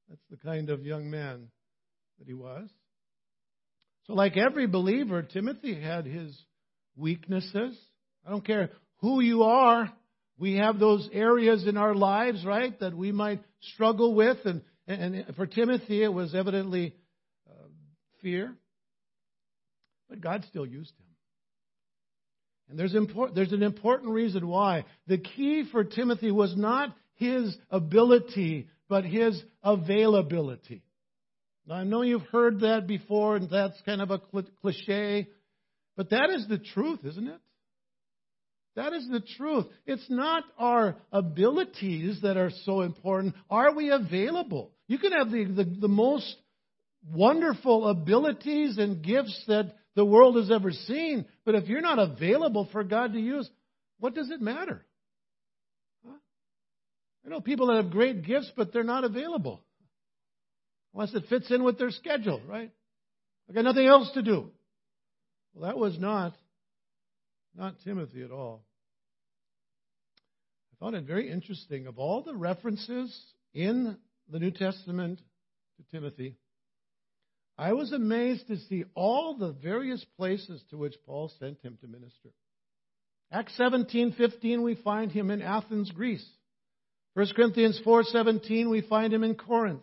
That's 0.09 0.21
the 0.29 0.37
kind 0.37 0.69
of 0.69 0.85
young 0.85 1.09
man 1.09 1.47
that 2.19 2.27
he 2.27 2.33
was. 2.33 2.69
So, 4.07 4.13
like 4.13 4.37
every 4.37 4.67
believer, 4.67 5.23
Timothy 5.23 5.79
had 5.79 6.05
his 6.05 6.37
weaknesses. 6.95 7.77
I 8.25 8.29
don't 8.29 8.45
care 8.45 8.69
who 8.97 9.19
you 9.19 9.43
are, 9.43 9.91
we 10.37 10.55
have 10.55 10.79
those 10.79 11.09
areas 11.13 11.65
in 11.65 11.77
our 11.77 11.95
lives, 11.95 12.43
right, 12.45 12.77
that 12.79 12.93
we 12.93 13.11
might 13.11 13.41
struggle 13.73 14.13
with. 14.13 14.37
And, 14.45 14.61
and 14.87 15.35
for 15.35 15.45
Timothy, 15.45 16.03
it 16.03 16.13
was 16.13 16.35
evidently 16.35 16.93
uh, 17.49 17.67
fear. 18.21 18.53
But 20.09 20.21
God 20.21 20.45
still 20.49 20.65
used 20.65 20.91
him. 20.91 21.05
And 22.69 22.79
there's, 22.79 22.95
import, 22.95 23.33
there's 23.33 23.53
an 23.53 23.63
important 23.63 24.11
reason 24.11 24.47
why. 24.47 24.85
The 25.07 25.19
key 25.19 25.63
for 25.71 25.83
Timothy 25.83 26.31
was 26.31 26.55
not 26.57 26.95
his 27.13 27.55
ability, 27.69 28.67
but 28.89 29.05
his 29.05 29.41
availability. 29.63 30.83
Now, 31.67 31.75
I 31.75 31.83
know 31.83 32.03
you've 32.03 32.21
heard 32.31 32.59
that 32.61 32.87
before, 32.87 33.37
and 33.37 33.49
that's 33.49 33.79
kind 33.85 34.01
of 34.01 34.11
a 34.11 34.19
cliche, 34.61 35.27
but 35.97 36.11
that 36.11 36.29
is 36.29 36.47
the 36.47 36.59
truth, 36.59 36.99
isn't 37.03 37.27
it? 37.27 37.39
That 38.75 38.93
is 38.93 39.07
the 39.09 39.21
truth. 39.37 39.65
It's 39.85 40.05
not 40.09 40.43
our 40.59 40.97
abilities 41.11 42.19
that 42.21 42.35
are 42.37 42.51
so 42.65 42.81
important. 42.81 43.33
Are 43.49 43.73
we 43.73 43.89
available? 43.89 44.71
You 44.87 44.97
can 44.97 45.13
have 45.13 45.31
the, 45.31 45.45
the, 45.45 45.63
the 45.63 45.87
most 45.87 46.35
wonderful 47.13 47.87
abilities 47.87 48.77
and 48.77 49.01
gifts 49.01 49.43
that 49.47 49.73
the 49.95 50.05
world 50.05 50.35
has 50.35 50.51
ever 50.51 50.71
seen. 50.71 51.25
But 51.45 51.55
if 51.55 51.67
you're 51.67 51.81
not 51.81 51.99
available 51.99 52.67
for 52.71 52.83
God 52.83 53.13
to 53.13 53.19
use, 53.19 53.49
what 53.99 54.13
does 54.13 54.29
it 54.29 54.41
matter? 54.41 54.85
I 57.25 57.29
know 57.29 57.41
people 57.41 57.67
that 57.67 57.77
have 57.77 57.91
great 57.91 58.23
gifts, 58.23 58.51
but 58.55 58.71
they're 58.71 58.83
not 58.83 59.03
available. 59.03 59.63
Unless 60.93 61.15
it 61.15 61.25
fits 61.27 61.49
in 61.51 61.63
with 61.63 61.77
their 61.77 61.91
schedule, 61.91 62.39
right? 62.47 62.71
I 63.49 63.53
got 63.53 63.63
nothing 63.63 63.85
else 63.85 64.11
to 64.13 64.21
do. 64.21 64.51
Well, 65.53 65.69
that 65.69 65.77
was 65.77 65.97
not 65.99 66.33
not 67.55 67.75
Timothy 67.83 68.21
at 68.21 68.31
all. 68.31 68.65
I 70.73 70.83
found 70.83 70.95
it 70.95 71.05
very 71.05 71.31
interesting. 71.31 71.87
Of 71.87 71.97
all 71.99 72.21
the 72.21 72.35
references 72.35 73.17
in 73.53 73.97
the 74.29 74.39
New 74.39 74.51
Testament 74.51 75.19
to 75.77 75.83
Timothy, 75.97 76.35
I 77.57 77.73
was 77.73 77.93
amazed 77.93 78.47
to 78.47 78.57
see 78.57 78.83
all 78.93 79.37
the 79.37 79.53
various 79.53 80.05
places 80.17 80.61
to 80.69 80.77
which 80.77 80.95
Paul 81.05 81.31
sent 81.39 81.61
him 81.61 81.77
to 81.81 81.87
minister. 81.87 82.29
Acts 83.31 83.57
17:15 83.57 84.63
we 84.63 84.75
find 84.75 85.11
him 85.11 85.31
in 85.31 85.41
Athens, 85.41 85.91
Greece. 85.91 86.27
1 87.15 87.27
Corinthians 87.33 87.79
4:17 87.85 88.69
we 88.69 88.81
find 88.81 89.13
him 89.13 89.23
in 89.23 89.35
Corinth. 89.35 89.81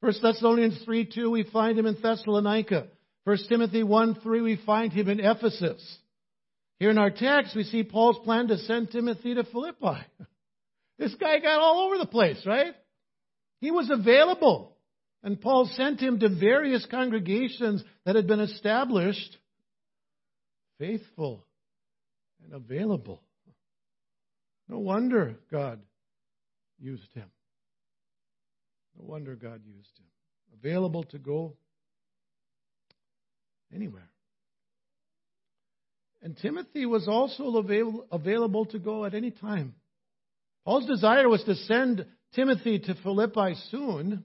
1 0.00 0.12
Thessalonians 0.22 0.84
3:2 0.84 1.30
we 1.30 1.42
find 1.42 1.78
him 1.78 1.86
in 1.86 1.96
Thessalonica. 2.00 2.88
1 3.24 3.48
Timothy 3.48 3.82
1:3 3.82 4.42
we 4.42 4.56
find 4.56 4.92
him 4.92 5.08
in 5.08 5.20
Ephesus. 5.20 5.98
Here 6.78 6.90
in 6.90 6.98
our 6.98 7.10
text 7.10 7.56
we 7.56 7.64
see 7.64 7.82
Paul's 7.82 8.18
plan 8.24 8.48
to 8.48 8.58
send 8.58 8.90
Timothy 8.90 9.34
to 9.34 9.44
Philippi. 9.44 10.00
This 10.98 11.14
guy 11.14 11.38
got 11.38 11.60
all 11.60 11.86
over 11.86 11.96
the 11.96 12.04
place, 12.04 12.44
right? 12.44 12.74
He 13.62 13.70
was 13.70 13.88
available. 13.88 14.76
And 15.22 15.40
Paul 15.40 15.64
sent 15.64 15.98
him 15.98 16.20
to 16.20 16.28
various 16.28 16.84
congregations 16.84 17.82
that 18.04 18.16
had 18.16 18.26
been 18.26 18.40
established, 18.40 19.38
faithful 20.78 21.46
and 22.44 22.52
available. 22.52 23.22
No 24.68 24.80
wonder 24.80 25.36
God 25.50 25.80
used 26.80 27.12
him. 27.14 27.30
No 28.98 29.04
wonder 29.06 29.34
God 29.34 29.60
used 29.64 29.98
him. 29.98 30.06
Available 30.58 31.04
to 31.04 31.18
go 31.18 31.56
anywhere. 33.74 34.08
And 36.22 36.36
Timothy 36.36 36.84
was 36.86 37.08
also 37.08 37.56
avail- 37.56 38.06
available 38.12 38.66
to 38.66 38.78
go 38.78 39.04
at 39.04 39.14
any 39.14 39.30
time. 39.30 39.74
Paul's 40.64 40.86
desire 40.86 41.28
was 41.28 41.42
to 41.44 41.54
send 41.54 42.04
Timothy 42.34 42.78
to 42.78 42.94
Philippi 43.02 43.54
soon, 43.70 44.24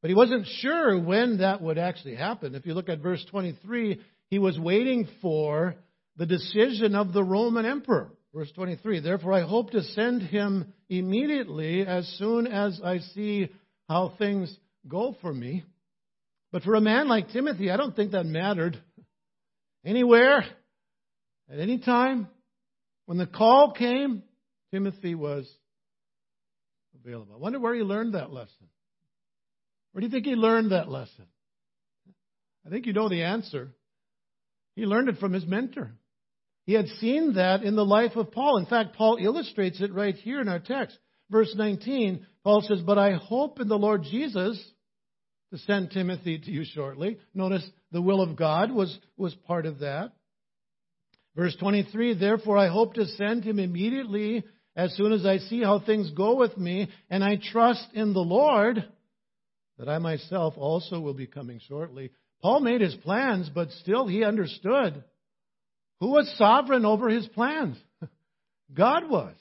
but 0.00 0.08
he 0.08 0.14
wasn't 0.14 0.46
sure 0.46 0.98
when 0.98 1.38
that 1.38 1.60
would 1.60 1.76
actually 1.76 2.14
happen. 2.14 2.54
If 2.54 2.64
you 2.64 2.72
look 2.74 2.88
at 2.88 3.00
verse 3.00 3.24
23, 3.30 4.00
he 4.30 4.38
was 4.38 4.58
waiting 4.58 5.08
for 5.20 5.76
the 6.16 6.26
decision 6.26 6.94
of 6.94 7.12
the 7.12 7.22
Roman 7.22 7.66
emperor. 7.66 8.10
Verse 8.32 8.50
23 8.52 9.00
Therefore, 9.00 9.32
I 9.32 9.42
hope 9.42 9.70
to 9.70 9.82
send 9.82 10.22
him 10.22 10.72
immediately 10.88 11.84
as 11.84 12.06
soon 12.18 12.46
as 12.46 12.80
I 12.82 12.98
see 12.98 13.48
how 13.88 14.14
things 14.18 14.54
go 14.86 15.16
for 15.20 15.32
me. 15.32 15.64
But 16.52 16.62
for 16.62 16.74
a 16.74 16.80
man 16.80 17.08
like 17.08 17.30
Timothy, 17.30 17.70
I 17.70 17.76
don't 17.76 17.94
think 17.94 18.12
that 18.12 18.26
mattered. 18.26 18.80
Anywhere, 19.84 20.44
at 21.50 21.58
any 21.58 21.78
time, 21.78 22.28
when 23.06 23.18
the 23.18 23.26
call 23.26 23.72
came, 23.72 24.22
Timothy 24.72 25.14
was 25.14 25.50
available. 26.94 27.34
I 27.34 27.38
wonder 27.38 27.58
where 27.58 27.74
he 27.74 27.82
learned 27.82 28.14
that 28.14 28.32
lesson. 28.32 28.68
Where 29.92 30.00
do 30.00 30.06
you 30.06 30.12
think 30.12 30.26
he 30.26 30.34
learned 30.34 30.72
that 30.72 30.88
lesson? 30.88 31.26
I 32.64 32.70
think 32.70 32.86
you 32.86 32.92
know 32.92 33.08
the 33.08 33.24
answer. 33.24 33.70
He 34.76 34.86
learned 34.86 35.08
it 35.08 35.18
from 35.18 35.32
his 35.32 35.46
mentor. 35.46 35.92
He 36.70 36.76
had 36.76 36.86
seen 37.00 37.32
that 37.34 37.64
in 37.64 37.74
the 37.74 37.84
life 37.84 38.14
of 38.14 38.30
Paul. 38.30 38.58
In 38.58 38.66
fact, 38.66 38.94
Paul 38.94 39.18
illustrates 39.20 39.80
it 39.80 39.92
right 39.92 40.14
here 40.14 40.40
in 40.40 40.46
our 40.46 40.60
text. 40.60 40.96
Verse 41.28 41.52
19, 41.56 42.24
Paul 42.44 42.62
says, 42.62 42.80
But 42.80 42.96
I 42.96 43.14
hope 43.14 43.58
in 43.58 43.66
the 43.66 43.76
Lord 43.76 44.04
Jesus 44.04 44.56
to 45.52 45.58
send 45.58 45.90
Timothy 45.90 46.38
to 46.38 46.48
you 46.48 46.64
shortly. 46.64 47.18
Notice 47.34 47.68
the 47.90 48.00
will 48.00 48.20
of 48.22 48.36
God 48.36 48.70
was, 48.70 48.96
was 49.16 49.34
part 49.48 49.66
of 49.66 49.80
that. 49.80 50.12
Verse 51.34 51.56
23, 51.58 52.14
Therefore 52.14 52.56
I 52.56 52.68
hope 52.68 52.94
to 52.94 53.06
send 53.16 53.42
him 53.42 53.58
immediately 53.58 54.44
as 54.76 54.94
soon 54.94 55.12
as 55.12 55.26
I 55.26 55.38
see 55.38 55.64
how 55.64 55.80
things 55.80 56.12
go 56.12 56.36
with 56.36 56.56
me, 56.56 56.88
and 57.10 57.24
I 57.24 57.40
trust 57.50 57.88
in 57.94 58.12
the 58.12 58.20
Lord 58.20 58.84
that 59.76 59.88
I 59.88 59.98
myself 59.98 60.54
also 60.56 61.00
will 61.00 61.14
be 61.14 61.26
coming 61.26 61.60
shortly. 61.66 62.12
Paul 62.40 62.60
made 62.60 62.80
his 62.80 62.94
plans, 62.94 63.50
but 63.52 63.72
still 63.72 64.06
he 64.06 64.22
understood 64.22 65.02
who 66.00 66.08
was 66.08 66.32
sovereign 66.36 66.84
over 66.84 67.08
his 67.08 67.26
plans. 67.28 67.76
God 68.74 69.08
was. 69.08 69.34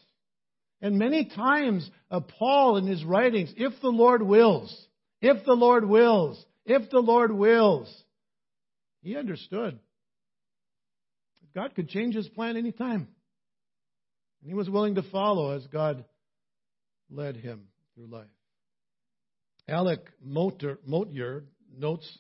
And 0.81 0.97
many 0.97 1.25
times, 1.25 1.89
uh, 2.09 2.19
Paul 2.21 2.77
in 2.77 2.87
his 2.87 3.03
writings, 3.03 3.53
if 3.57 3.73
the 3.81 3.89
Lord 3.89 4.21
wills, 4.21 4.87
if 5.21 5.45
the 5.45 5.53
Lord 5.53 5.87
wills, 5.87 6.43
if 6.65 6.89
the 6.89 6.99
Lord 6.99 7.31
wills, 7.31 7.93
he 9.01 9.17
understood. 9.17 9.79
God 11.55 11.75
could 11.75 11.89
change 11.89 12.15
his 12.15 12.27
plan 12.29 12.57
anytime. 12.57 13.07
And 14.41 14.49
he 14.49 14.53
was 14.53 14.69
willing 14.69 14.95
to 14.95 15.03
follow 15.03 15.55
as 15.55 15.65
God 15.67 16.05
led 17.09 17.35
him 17.35 17.63
through 17.95 18.07
life. 18.07 18.27
Alec 19.67 19.99
Motyer 20.25 21.43
notes 21.77 22.17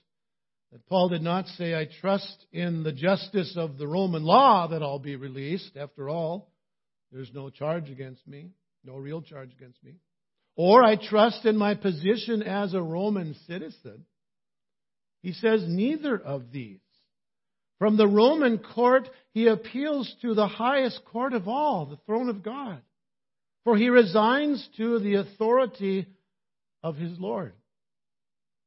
that 0.71 0.87
Paul 0.87 1.09
did 1.09 1.21
not 1.21 1.47
say, 1.47 1.73
I 1.73 1.87
trust 2.01 2.45
in 2.51 2.83
the 2.83 2.91
justice 2.91 3.55
of 3.57 3.77
the 3.77 3.87
Roman 3.87 4.23
law 4.23 4.67
that 4.67 4.83
I'll 4.83 4.99
be 4.99 5.15
released. 5.15 5.75
After 5.75 6.09
all, 6.09 6.51
there's 7.11 7.31
no 7.33 7.49
charge 7.49 7.89
against 7.89 8.27
me, 8.27 8.51
no 8.83 8.97
real 8.97 9.21
charge 9.21 9.51
against 9.53 9.83
me. 9.83 9.95
Or 10.55 10.83
I 10.83 10.95
trust 10.95 11.45
in 11.45 11.57
my 11.57 11.73
position 11.73 12.43
as 12.43 12.73
a 12.73 12.81
Roman 12.81 13.35
citizen. 13.47 14.05
He 15.21 15.33
says 15.33 15.63
neither 15.67 16.17
of 16.17 16.51
these. 16.51 16.79
From 17.79 17.97
the 17.97 18.07
Roman 18.07 18.59
court, 18.59 19.09
he 19.33 19.47
appeals 19.47 20.13
to 20.21 20.33
the 20.33 20.47
highest 20.47 21.01
court 21.05 21.33
of 21.33 21.47
all, 21.47 21.85
the 21.85 21.97
throne 22.05 22.29
of 22.29 22.43
God. 22.43 22.81
For 23.63 23.77
he 23.77 23.89
resigns 23.89 24.67
to 24.77 24.99
the 24.99 25.15
authority 25.15 26.07
of 26.83 26.95
his 26.95 27.17
Lord. 27.19 27.53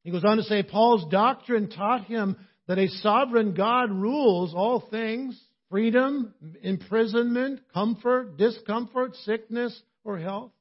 He 0.04 0.10
goes 0.10 0.24
on 0.24 0.38
to 0.38 0.42
say, 0.42 0.62
Paul's 0.62 1.08
doctrine 1.10 1.68
taught 1.70 2.04
him 2.04 2.36
that 2.66 2.78
a 2.78 2.88
sovereign 2.88 3.54
God 3.54 3.90
rules 3.90 4.54
all 4.54 4.80
things 4.90 5.40
freedom, 5.70 6.34
imprisonment, 6.62 7.60
comfort, 7.72 8.36
discomfort, 8.36 9.16
sickness, 9.24 9.80
or 10.04 10.18
health. 10.18 10.52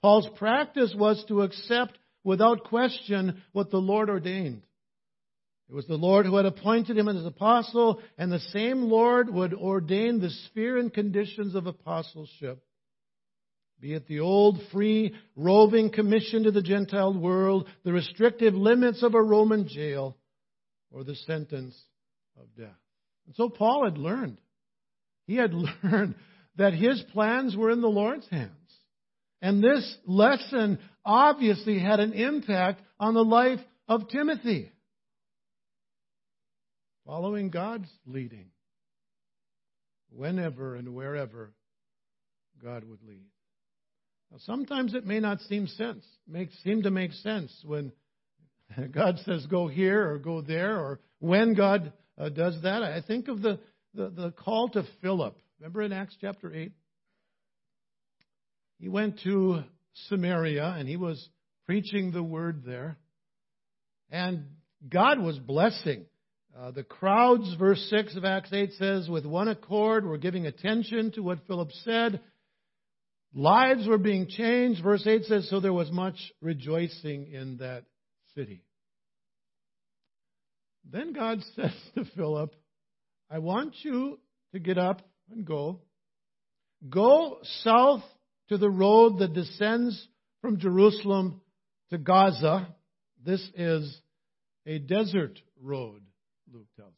Paul's 0.00 0.28
practice 0.36 0.94
was 0.96 1.24
to 1.26 1.42
accept 1.42 1.98
without 2.22 2.62
question 2.64 3.42
what 3.50 3.70
the 3.70 3.78
Lord 3.78 4.08
ordained. 4.08 4.62
It 5.68 5.74
was 5.74 5.86
the 5.86 5.96
Lord 5.96 6.24
who 6.24 6.36
had 6.36 6.46
appointed 6.46 6.96
him 6.96 7.08
as 7.08 7.26
apostle, 7.26 8.00
and 8.16 8.30
the 8.30 8.38
same 8.38 8.82
Lord 8.82 9.28
would 9.28 9.52
ordain 9.52 10.20
the 10.20 10.30
sphere 10.30 10.78
and 10.78 10.94
conditions 10.94 11.54
of 11.56 11.66
apostleship. 11.66 12.62
Be 13.80 13.94
it 13.94 14.08
the 14.08 14.20
old 14.20 14.60
free 14.72 15.14
roving 15.36 15.90
commission 15.90 16.44
to 16.44 16.50
the 16.50 16.62
Gentile 16.62 17.16
world, 17.18 17.68
the 17.84 17.92
restrictive 17.92 18.54
limits 18.54 19.02
of 19.02 19.14
a 19.14 19.22
Roman 19.22 19.68
jail, 19.68 20.16
or 20.90 21.04
the 21.04 21.14
sentence 21.14 21.80
of 22.36 22.46
death. 22.56 22.76
And 23.26 23.36
so 23.36 23.48
Paul 23.48 23.84
had 23.84 23.98
learned. 23.98 24.40
He 25.26 25.36
had 25.36 25.52
learned 25.82 26.16
that 26.56 26.74
his 26.74 27.02
plans 27.12 27.56
were 27.56 27.70
in 27.70 27.80
the 27.80 27.88
Lord's 27.88 28.28
hands. 28.28 28.52
And 29.40 29.62
this 29.62 29.96
lesson 30.06 30.80
obviously 31.04 31.78
had 31.78 32.00
an 32.00 32.12
impact 32.12 32.82
on 32.98 33.14
the 33.14 33.24
life 33.24 33.60
of 33.86 34.08
Timothy 34.08 34.72
following 37.06 37.50
God's 37.50 37.88
leading 38.06 38.50
whenever 40.10 40.74
and 40.74 40.94
wherever 40.94 41.52
God 42.62 42.84
would 42.84 43.02
lead. 43.02 43.28
Now, 44.30 44.38
sometimes 44.40 44.94
it 44.94 45.06
may 45.06 45.20
not 45.20 45.40
seem 45.42 45.66
sense, 45.66 46.04
make, 46.26 46.50
seem 46.64 46.82
to 46.82 46.90
make 46.90 47.12
sense 47.12 47.52
when 47.64 47.92
God 48.92 49.18
says 49.24 49.46
go 49.46 49.68
here 49.68 50.10
or 50.10 50.18
go 50.18 50.40
there, 50.40 50.78
or 50.78 51.00
when 51.18 51.54
God 51.54 51.92
uh, 52.18 52.28
does 52.28 52.60
that. 52.62 52.82
I 52.82 53.00
think 53.00 53.28
of 53.28 53.40
the, 53.42 53.58
the, 53.94 54.10
the 54.10 54.30
call 54.32 54.68
to 54.70 54.84
Philip. 55.00 55.36
Remember 55.58 55.82
in 55.82 55.92
Acts 55.92 56.16
chapter 56.20 56.52
8? 56.52 56.72
He 58.78 58.88
went 58.88 59.20
to 59.24 59.64
Samaria 60.08 60.76
and 60.78 60.88
he 60.88 60.96
was 60.96 61.28
preaching 61.66 62.12
the 62.12 62.22
word 62.22 62.62
there. 62.64 62.96
And 64.10 64.44
God 64.88 65.18
was 65.20 65.38
blessing 65.38 66.06
uh, 66.58 66.72
the 66.72 66.82
crowds, 66.82 67.54
verse 67.56 67.80
6 67.88 68.16
of 68.16 68.24
Acts 68.24 68.52
8 68.52 68.72
says, 68.72 69.08
with 69.08 69.24
one 69.24 69.46
accord 69.46 70.04
were 70.04 70.18
giving 70.18 70.46
attention 70.46 71.12
to 71.12 71.20
what 71.22 71.46
Philip 71.46 71.70
said. 71.84 72.20
Lives 73.34 73.86
were 73.86 73.98
being 73.98 74.26
changed. 74.28 74.82
Verse 74.82 75.06
8 75.06 75.24
says, 75.24 75.50
so 75.50 75.60
there 75.60 75.72
was 75.72 75.90
much 75.90 76.16
rejoicing 76.40 77.32
in 77.32 77.58
that 77.58 77.84
city. 78.34 78.62
Then 80.90 81.12
God 81.12 81.40
says 81.56 81.74
to 81.94 82.04
Philip, 82.16 82.54
I 83.30 83.38
want 83.38 83.74
you 83.82 84.18
to 84.52 84.58
get 84.58 84.78
up 84.78 85.02
and 85.30 85.44
go. 85.44 85.80
Go 86.88 87.38
south 87.62 88.02
to 88.48 88.56
the 88.56 88.70
road 88.70 89.18
that 89.18 89.34
descends 89.34 90.08
from 90.40 90.58
Jerusalem 90.58 91.40
to 91.90 91.98
Gaza. 91.98 92.74
This 93.24 93.46
is 93.54 94.00
a 94.66 94.78
desert 94.78 95.38
road. 95.60 96.02
Luke 96.52 96.68
tells 96.76 96.90
us. 96.90 96.94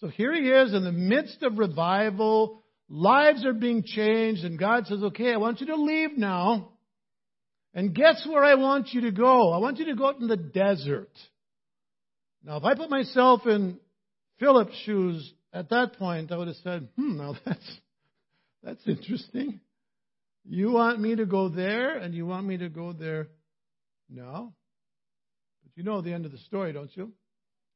So 0.00 0.08
here 0.08 0.34
he 0.34 0.48
is 0.48 0.72
in 0.72 0.84
the 0.84 0.92
midst 0.92 1.42
of 1.42 1.58
revival. 1.58 2.61
Lives 2.94 3.46
are 3.46 3.54
being 3.54 3.84
changed, 3.84 4.44
and 4.44 4.58
God 4.58 4.86
says, 4.86 5.02
Okay, 5.02 5.32
I 5.32 5.38
want 5.38 5.62
you 5.62 5.68
to 5.68 5.76
leave 5.76 6.18
now. 6.18 6.72
And 7.72 7.94
guess 7.94 8.26
where 8.28 8.44
I 8.44 8.56
want 8.56 8.92
you 8.92 9.00
to 9.02 9.10
go? 9.10 9.50
I 9.50 9.56
want 9.56 9.78
you 9.78 9.86
to 9.86 9.94
go 9.94 10.08
out 10.08 10.20
in 10.20 10.28
the 10.28 10.36
desert. 10.36 11.10
Now, 12.44 12.58
if 12.58 12.64
I 12.64 12.74
put 12.74 12.90
myself 12.90 13.46
in 13.46 13.78
Philip's 14.38 14.76
shoes 14.84 15.32
at 15.54 15.70
that 15.70 15.94
point, 15.94 16.32
I 16.32 16.36
would 16.36 16.48
have 16.48 16.56
said, 16.56 16.88
hmm, 16.96 17.16
now 17.16 17.34
that's, 17.46 17.78
that's 18.62 18.86
interesting. 18.86 19.60
You 20.44 20.72
want 20.72 21.00
me 21.00 21.16
to 21.16 21.24
go 21.24 21.48
there, 21.48 21.96
and 21.96 22.12
you 22.12 22.26
want 22.26 22.46
me 22.46 22.58
to 22.58 22.68
go 22.68 22.92
there 22.92 23.28
now? 24.10 24.52
But 25.62 25.72
you 25.76 25.82
know 25.82 26.02
the 26.02 26.12
end 26.12 26.26
of 26.26 26.32
the 26.32 26.38
story, 26.38 26.74
don't 26.74 26.94
you? 26.94 27.12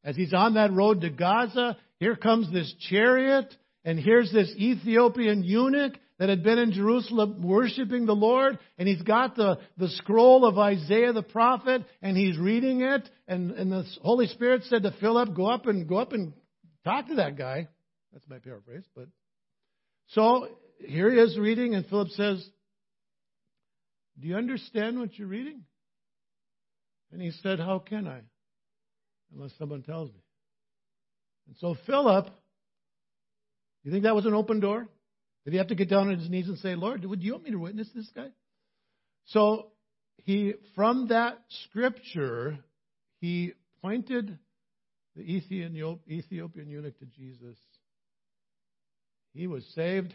As 0.04 0.14
he's 0.14 0.34
on 0.34 0.54
that 0.54 0.74
road 0.74 1.00
to 1.00 1.08
Gaza, 1.08 1.78
here 2.00 2.16
comes 2.16 2.52
this 2.52 2.74
chariot, 2.90 3.56
and 3.86 4.00
here's 4.00 4.32
this 4.32 4.52
Ethiopian 4.58 5.44
eunuch 5.44 5.94
that 6.18 6.28
had 6.28 6.42
been 6.42 6.58
in 6.58 6.72
Jerusalem 6.72 7.40
worshiping 7.40 8.04
the 8.04 8.16
Lord, 8.16 8.58
and 8.78 8.88
he's 8.88 9.02
got 9.02 9.36
the, 9.36 9.60
the 9.78 9.88
scroll 9.90 10.44
of 10.44 10.58
Isaiah 10.58 11.12
the 11.12 11.22
prophet, 11.22 11.84
and 12.02 12.16
he's 12.16 12.36
reading 12.36 12.80
it, 12.80 13.08
and, 13.28 13.52
and 13.52 13.70
the 13.70 13.84
Holy 14.02 14.26
Spirit 14.26 14.64
said 14.64 14.82
to 14.82 14.94
Philip, 15.00 15.36
go 15.36 15.46
up 15.46 15.66
and 15.66 15.88
go 15.88 15.98
up 15.98 16.12
and 16.12 16.32
talk 16.84 17.06
to 17.08 17.14
that 17.14 17.38
guy. 17.38 17.68
That's 18.12 18.28
my 18.28 18.38
paraphrase, 18.38 18.84
but 18.96 19.06
so 20.08 20.48
here 20.80 21.10
he 21.12 21.18
is 21.18 21.38
reading, 21.38 21.76
and 21.76 21.86
Philip 21.86 22.08
says, 22.08 22.44
Do 24.20 24.26
you 24.26 24.36
understand 24.36 24.98
what 24.98 25.16
you're 25.16 25.28
reading? 25.28 25.62
And 27.12 27.22
he 27.22 27.30
said, 27.42 27.60
How 27.60 27.78
can 27.78 28.08
I? 28.08 28.20
Unless 29.32 29.52
someone 29.58 29.82
tells 29.82 30.08
me. 30.08 30.20
And 31.46 31.56
so 31.58 31.76
Philip, 31.86 32.28
you 33.86 33.92
think 33.92 34.02
that 34.02 34.16
was 34.16 34.26
an 34.26 34.34
open 34.34 34.58
door? 34.58 34.88
Did 35.44 35.52
he 35.52 35.58
have 35.58 35.68
to 35.68 35.76
get 35.76 35.88
down 35.88 36.08
on 36.08 36.18
his 36.18 36.28
knees 36.28 36.48
and 36.48 36.58
say, 36.58 36.74
Lord, 36.74 37.04
would 37.04 37.22
you 37.22 37.32
want 37.32 37.44
me 37.44 37.52
to 37.52 37.58
witness 37.58 37.88
this 37.94 38.10
guy? 38.14 38.30
So 39.26 39.68
he, 40.24 40.54
from 40.74 41.08
that 41.08 41.38
scripture, 41.66 42.58
he 43.20 43.52
pointed 43.80 44.38
the 45.14 45.22
Ethiopian 45.22 46.68
eunuch 46.68 46.98
to 46.98 47.06
Jesus. 47.06 47.56
He 49.34 49.46
was 49.46 49.64
saved. 49.76 50.12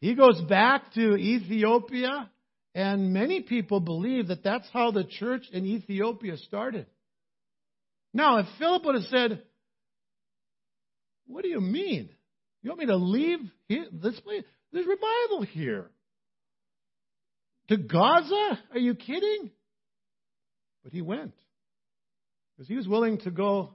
He 0.00 0.14
goes 0.14 0.40
back 0.48 0.94
to 0.94 1.16
Ethiopia, 1.16 2.30
and 2.74 3.12
many 3.12 3.42
people 3.42 3.80
believe 3.80 4.28
that 4.28 4.42
that's 4.42 4.68
how 4.72 4.90
the 4.90 5.04
church 5.04 5.42
in 5.52 5.66
Ethiopia 5.66 6.38
started. 6.38 6.86
Now, 8.14 8.38
if 8.38 8.46
Philip 8.58 8.86
would 8.86 8.94
have 8.94 9.04
said, 9.04 9.42
What 11.26 11.42
do 11.42 11.48
you 11.48 11.60
mean? 11.60 12.08
You 12.68 12.72
want 12.72 12.80
me 12.80 12.86
to 12.88 12.96
leave 12.96 13.38
this 13.70 14.20
place? 14.20 14.44
There's 14.74 14.84
revival 14.86 15.40
here. 15.40 15.86
To 17.70 17.78
Gaza? 17.78 18.58
Are 18.72 18.78
you 18.78 18.94
kidding? 18.94 19.50
But 20.84 20.92
he 20.92 21.00
went. 21.00 21.32
Because 22.52 22.68
he 22.68 22.76
was 22.76 22.86
willing 22.86 23.20
to 23.20 23.30
go, 23.30 23.70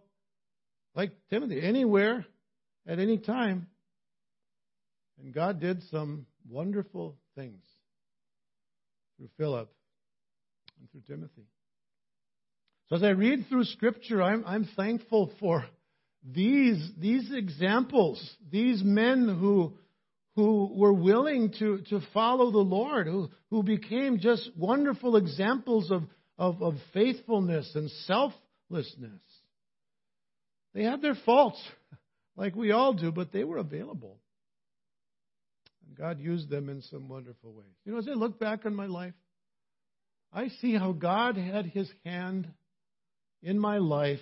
like 0.93 1.10
Timothy, 1.32 1.60
anywhere, 1.60 2.23
at 2.86 2.99
any 2.99 3.17
time. 3.17 3.65
And 5.19 5.34
God 5.34 5.60
did 5.60 5.82
some 5.89 6.27
wonderful 6.47 7.15
things 7.34 7.63
through 9.17 9.29
Philip 9.38 9.73
and 10.79 10.91
through 10.91 11.15
Timothy. 11.15 11.47
So 12.89 12.97
as 12.97 13.03
I 13.03 13.10
read 13.10 13.47
through 13.49 13.63
Scripture, 13.63 14.21
I'm, 14.21 14.43
I'm 14.45 14.69
thankful 14.75 15.32
for 15.39 15.65
these, 16.23 16.91
these 16.97 17.31
examples, 17.33 18.21
these 18.51 18.81
men 18.83 19.27
who, 19.27 19.73
who 20.36 20.71
were 20.73 20.93
willing 20.93 21.53
to, 21.59 21.79
to 21.89 21.99
follow 22.13 22.51
the 22.51 22.57
Lord, 22.57 23.07
who, 23.07 23.29
who 23.49 23.63
became 23.63 24.19
just 24.19 24.49
wonderful 24.57 25.17
examples 25.17 25.91
of, 25.91 26.03
of, 26.38 26.62
of 26.62 26.75
faithfulness 26.93 27.71
and 27.75 27.89
selflessness. 28.05 29.21
They 30.73 30.83
had 30.83 31.01
their 31.01 31.17
faults, 31.25 31.62
like 32.36 32.55
we 32.55 32.71
all 32.71 32.93
do, 32.93 33.12
but 33.12 33.31
they 33.31 33.43
were 33.43 33.57
available. 33.57 34.19
And 35.86 35.97
God 35.97 36.19
used 36.19 36.49
them 36.49 36.69
in 36.69 36.81
some 36.83 37.09
wonderful 37.09 37.53
ways. 37.53 37.75
You 37.86 37.91
know, 37.91 37.99
as 37.99 38.07
I 38.07 38.13
look 38.13 38.39
back 38.39 38.65
on 38.65 38.73
my 38.73 38.88
life, 38.88 39.13
I 40.31 40.47
see 40.62 40.73
how 40.73 40.93
God 40.93 41.38
had 41.38 41.65
his 41.67 41.91
hand 42.05 42.47
in 43.43 43.59
my 43.59 43.77
life 43.77 44.21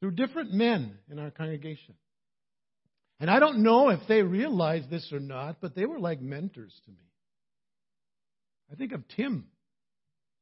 through 0.00 0.12
different 0.12 0.52
men 0.52 0.98
in 1.10 1.18
our 1.18 1.30
congregation. 1.30 1.94
And 3.18 3.30
I 3.30 3.38
don't 3.38 3.62
know 3.62 3.88
if 3.88 4.00
they 4.08 4.22
realized 4.22 4.90
this 4.90 5.10
or 5.12 5.20
not, 5.20 5.56
but 5.60 5.74
they 5.74 5.86
were 5.86 5.98
like 5.98 6.20
mentors 6.20 6.78
to 6.84 6.90
me. 6.90 6.98
I 8.70 8.74
think 8.74 8.92
of 8.92 9.06
Tim. 9.16 9.46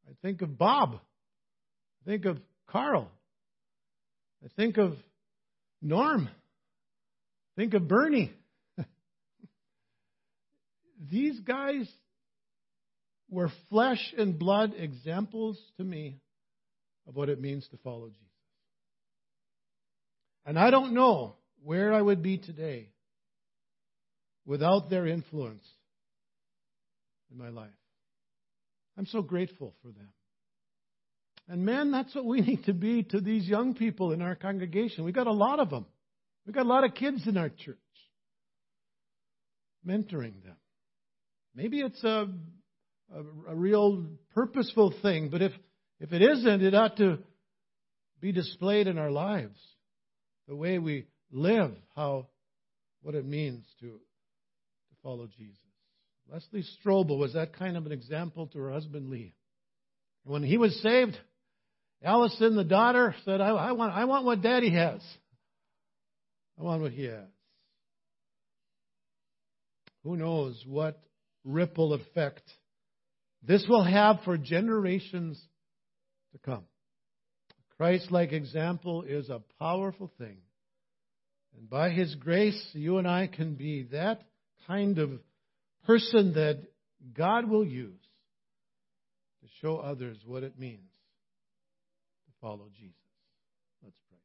I 0.09 0.12
think 0.23 0.43
of 0.43 0.59
Bob. 0.59 0.95
I 0.95 2.11
think 2.11 2.25
of 2.25 2.38
Carl. 2.67 3.11
I 4.45 4.49
think 4.57 4.77
of 4.77 4.95
Norm. 5.81 6.29
I 6.29 7.61
think 7.61 7.75
of 7.75 7.87
Bernie. 7.87 8.33
These 11.11 11.38
guys 11.40 11.88
were 13.31 13.51
flesh 13.71 14.14
and 14.19 14.38
blood 14.38 14.75
examples 14.77 15.59
to 15.77 15.85
me 15.85 16.21
of 17.07 17.14
what 17.14 17.29
it 17.29 17.40
means 17.40 17.67
to 17.69 17.77
follow 17.79 18.09
Jesus. 18.09 18.34
And 20.46 20.59
I 20.59 20.70
don't 20.70 20.92
know 20.92 21.37
where 21.62 21.92
I 21.92 22.00
would 22.00 22.22
be 22.22 22.38
today 22.38 22.90
without 24.44 24.90
their 24.90 25.07
influence 25.07 25.64
in 27.30 27.38
my 27.38 27.48
life. 27.48 27.70
I'm 28.98 29.07
so 29.07 29.22
grateful 29.22 29.74
for 29.83 29.88
them. 29.88 30.09
And 31.48 31.64
man, 31.64 31.90
that's 31.90 32.14
what 32.14 32.24
we 32.24 32.40
need 32.42 32.64
to 32.64 32.74
be 32.74 33.02
to 33.04 33.20
these 33.20 33.46
young 33.46 33.74
people 33.74 34.12
in 34.12 34.22
our 34.22 34.35
congregation. 34.35 35.04
We've 35.04 35.14
got 35.14 35.26
a 35.26 35.33
lot 35.33 35.61
of 35.61 35.70
them. 35.70 35.87
We've 36.46 36.54
got 36.54 36.66
a 36.66 36.68
lot 36.68 36.85
of 36.85 36.94
kids 36.94 37.26
in 37.26 37.37
our 37.37 37.48
church. 37.48 37.78
Mentoring 39.87 40.42
them. 40.42 40.57
Maybe 41.54 41.80
it's 41.80 42.02
a, 42.04 42.28
a, 43.14 43.50
a 43.50 43.54
real 43.54 44.07
purposeful 44.35 44.94
thing, 45.02 45.28
but 45.30 45.40
if, 45.40 45.52
if 46.00 46.12
it 46.12 46.20
isn't, 46.20 46.62
it 46.62 46.74
ought 46.74 46.96
to 46.98 47.18
be 48.20 48.33
displayed 48.33 48.88
in 48.88 48.98
our 48.98 49.11
lives 49.11 49.59
the 50.48 50.57
way 50.57 50.78
we 50.78 51.07
live, 51.30 51.72
how 51.94 52.28
what 53.02 53.14
it 53.14 53.26
means 53.26 53.64
to, 53.80 53.87
to 53.87 54.94
follow 55.02 55.28
Jesus. 55.37 55.59
Leslie 56.33 56.64
Strobel 56.83 57.18
was 57.18 57.35
that 57.35 57.57
kind 57.57 57.76
of 57.76 57.87
an 57.87 57.92
example 57.92 58.46
to 58.48 58.59
her 58.59 58.70
husband 58.70 59.11
Lee. 59.11 59.35
When 60.24 60.42
he 60.42 60.57
was 60.57 60.80
saved, 60.83 61.16
Allison, 62.02 62.57
the 62.57 62.64
daughter, 62.64 63.14
said, 63.24 63.40
I, 63.40 63.48
I, 63.48 63.72
want, 63.72 63.92
I 63.92 64.04
want 64.07 64.24
what 64.24 64.42
daddy 64.42 64.70
has. 64.70 65.02
I 66.59 66.62
want 66.62 66.80
what 66.80 66.92
he 66.92 67.04
has. 67.04 67.28
Who 70.02 70.16
knows 70.16 70.62
what 70.66 71.02
ripple 71.44 71.92
effect 71.94 72.42
this 73.42 73.64
will 73.68 73.85
have 73.85 74.20
for 74.24 74.38
generations 74.38 75.42
to 76.33 76.38
come. 76.38 76.64
Christ 77.77 78.11
like 78.11 78.33
example 78.33 79.03
is 79.03 79.29
a 79.29 79.43
powerful 79.59 80.11
thing. 80.19 80.39
And 81.57 81.69
by 81.69 81.91
His 81.91 82.15
grace, 82.15 82.63
you 82.73 82.99
and 82.99 83.09
I 83.09 83.27
can 83.27 83.55
be 83.55 83.85
that 83.93 84.23
kind 84.67 84.99
of 84.99 85.11
person 85.87 86.35
that 86.35 86.63
God 87.17 87.49
will 87.49 87.65
use 87.65 88.01
to 89.43 89.49
show 89.61 89.77
others 89.77 90.19
what 90.25 90.43
it 90.43 90.59
means 90.59 90.91
to 92.27 92.33
follow 92.41 92.69
Jesus. 92.79 92.95
Let's 93.83 93.97
pray. 94.09 94.19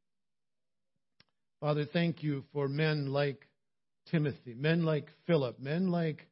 Father, 1.60 1.86
thank 1.92 2.24
you 2.24 2.44
for 2.54 2.68
men 2.68 3.08
like 3.12 3.46
Timothy, 4.12 4.54
men 4.56 4.84
like 4.84 5.08
Philip, 5.28 5.60
men 5.60 5.90
like 5.92 6.26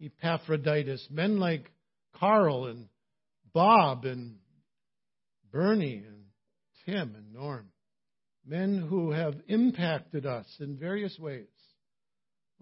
Epaphroditus, 0.00 1.06
men 1.10 1.38
like 1.38 1.70
Carl 2.18 2.66
and 2.66 2.88
Bob 3.52 4.04
and 4.04 4.36
Bernie 5.50 6.04
and 6.06 6.21
Tim 6.86 7.14
and 7.16 7.32
Norm, 7.32 7.68
men 8.46 8.86
who 8.88 9.10
have 9.12 9.34
impacted 9.48 10.26
us 10.26 10.46
in 10.60 10.76
various 10.76 11.18
ways. 11.18 11.46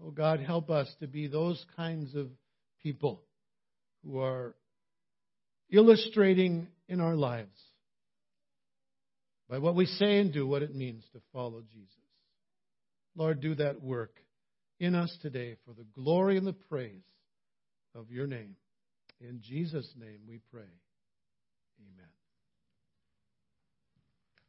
Oh 0.03 0.11
God, 0.11 0.39
help 0.39 0.69
us 0.69 0.93
to 0.99 1.07
be 1.07 1.27
those 1.27 1.63
kinds 1.75 2.15
of 2.15 2.29
people 2.81 3.21
who 4.03 4.19
are 4.19 4.55
illustrating 5.69 6.67
in 6.87 6.99
our 6.99 7.15
lives 7.15 7.59
by 9.49 9.57
what 9.57 9.75
we 9.75 9.85
say 9.85 10.19
and 10.19 10.33
do 10.33 10.47
what 10.47 10.63
it 10.63 10.73
means 10.73 11.03
to 11.13 11.21
follow 11.33 11.61
Jesus. 11.71 11.95
Lord, 13.15 13.41
do 13.41 13.55
that 13.55 13.81
work 13.81 14.15
in 14.79 14.95
us 14.95 15.15
today 15.21 15.55
for 15.65 15.73
the 15.73 15.85
glory 15.93 16.37
and 16.37 16.47
the 16.47 16.53
praise 16.53 17.03
of 17.93 18.09
your 18.09 18.27
name. 18.27 18.55
In 19.19 19.41
Jesus' 19.41 19.93
name 19.97 20.21
we 20.27 20.39
pray. 20.51 20.71
Amen. 21.79 22.20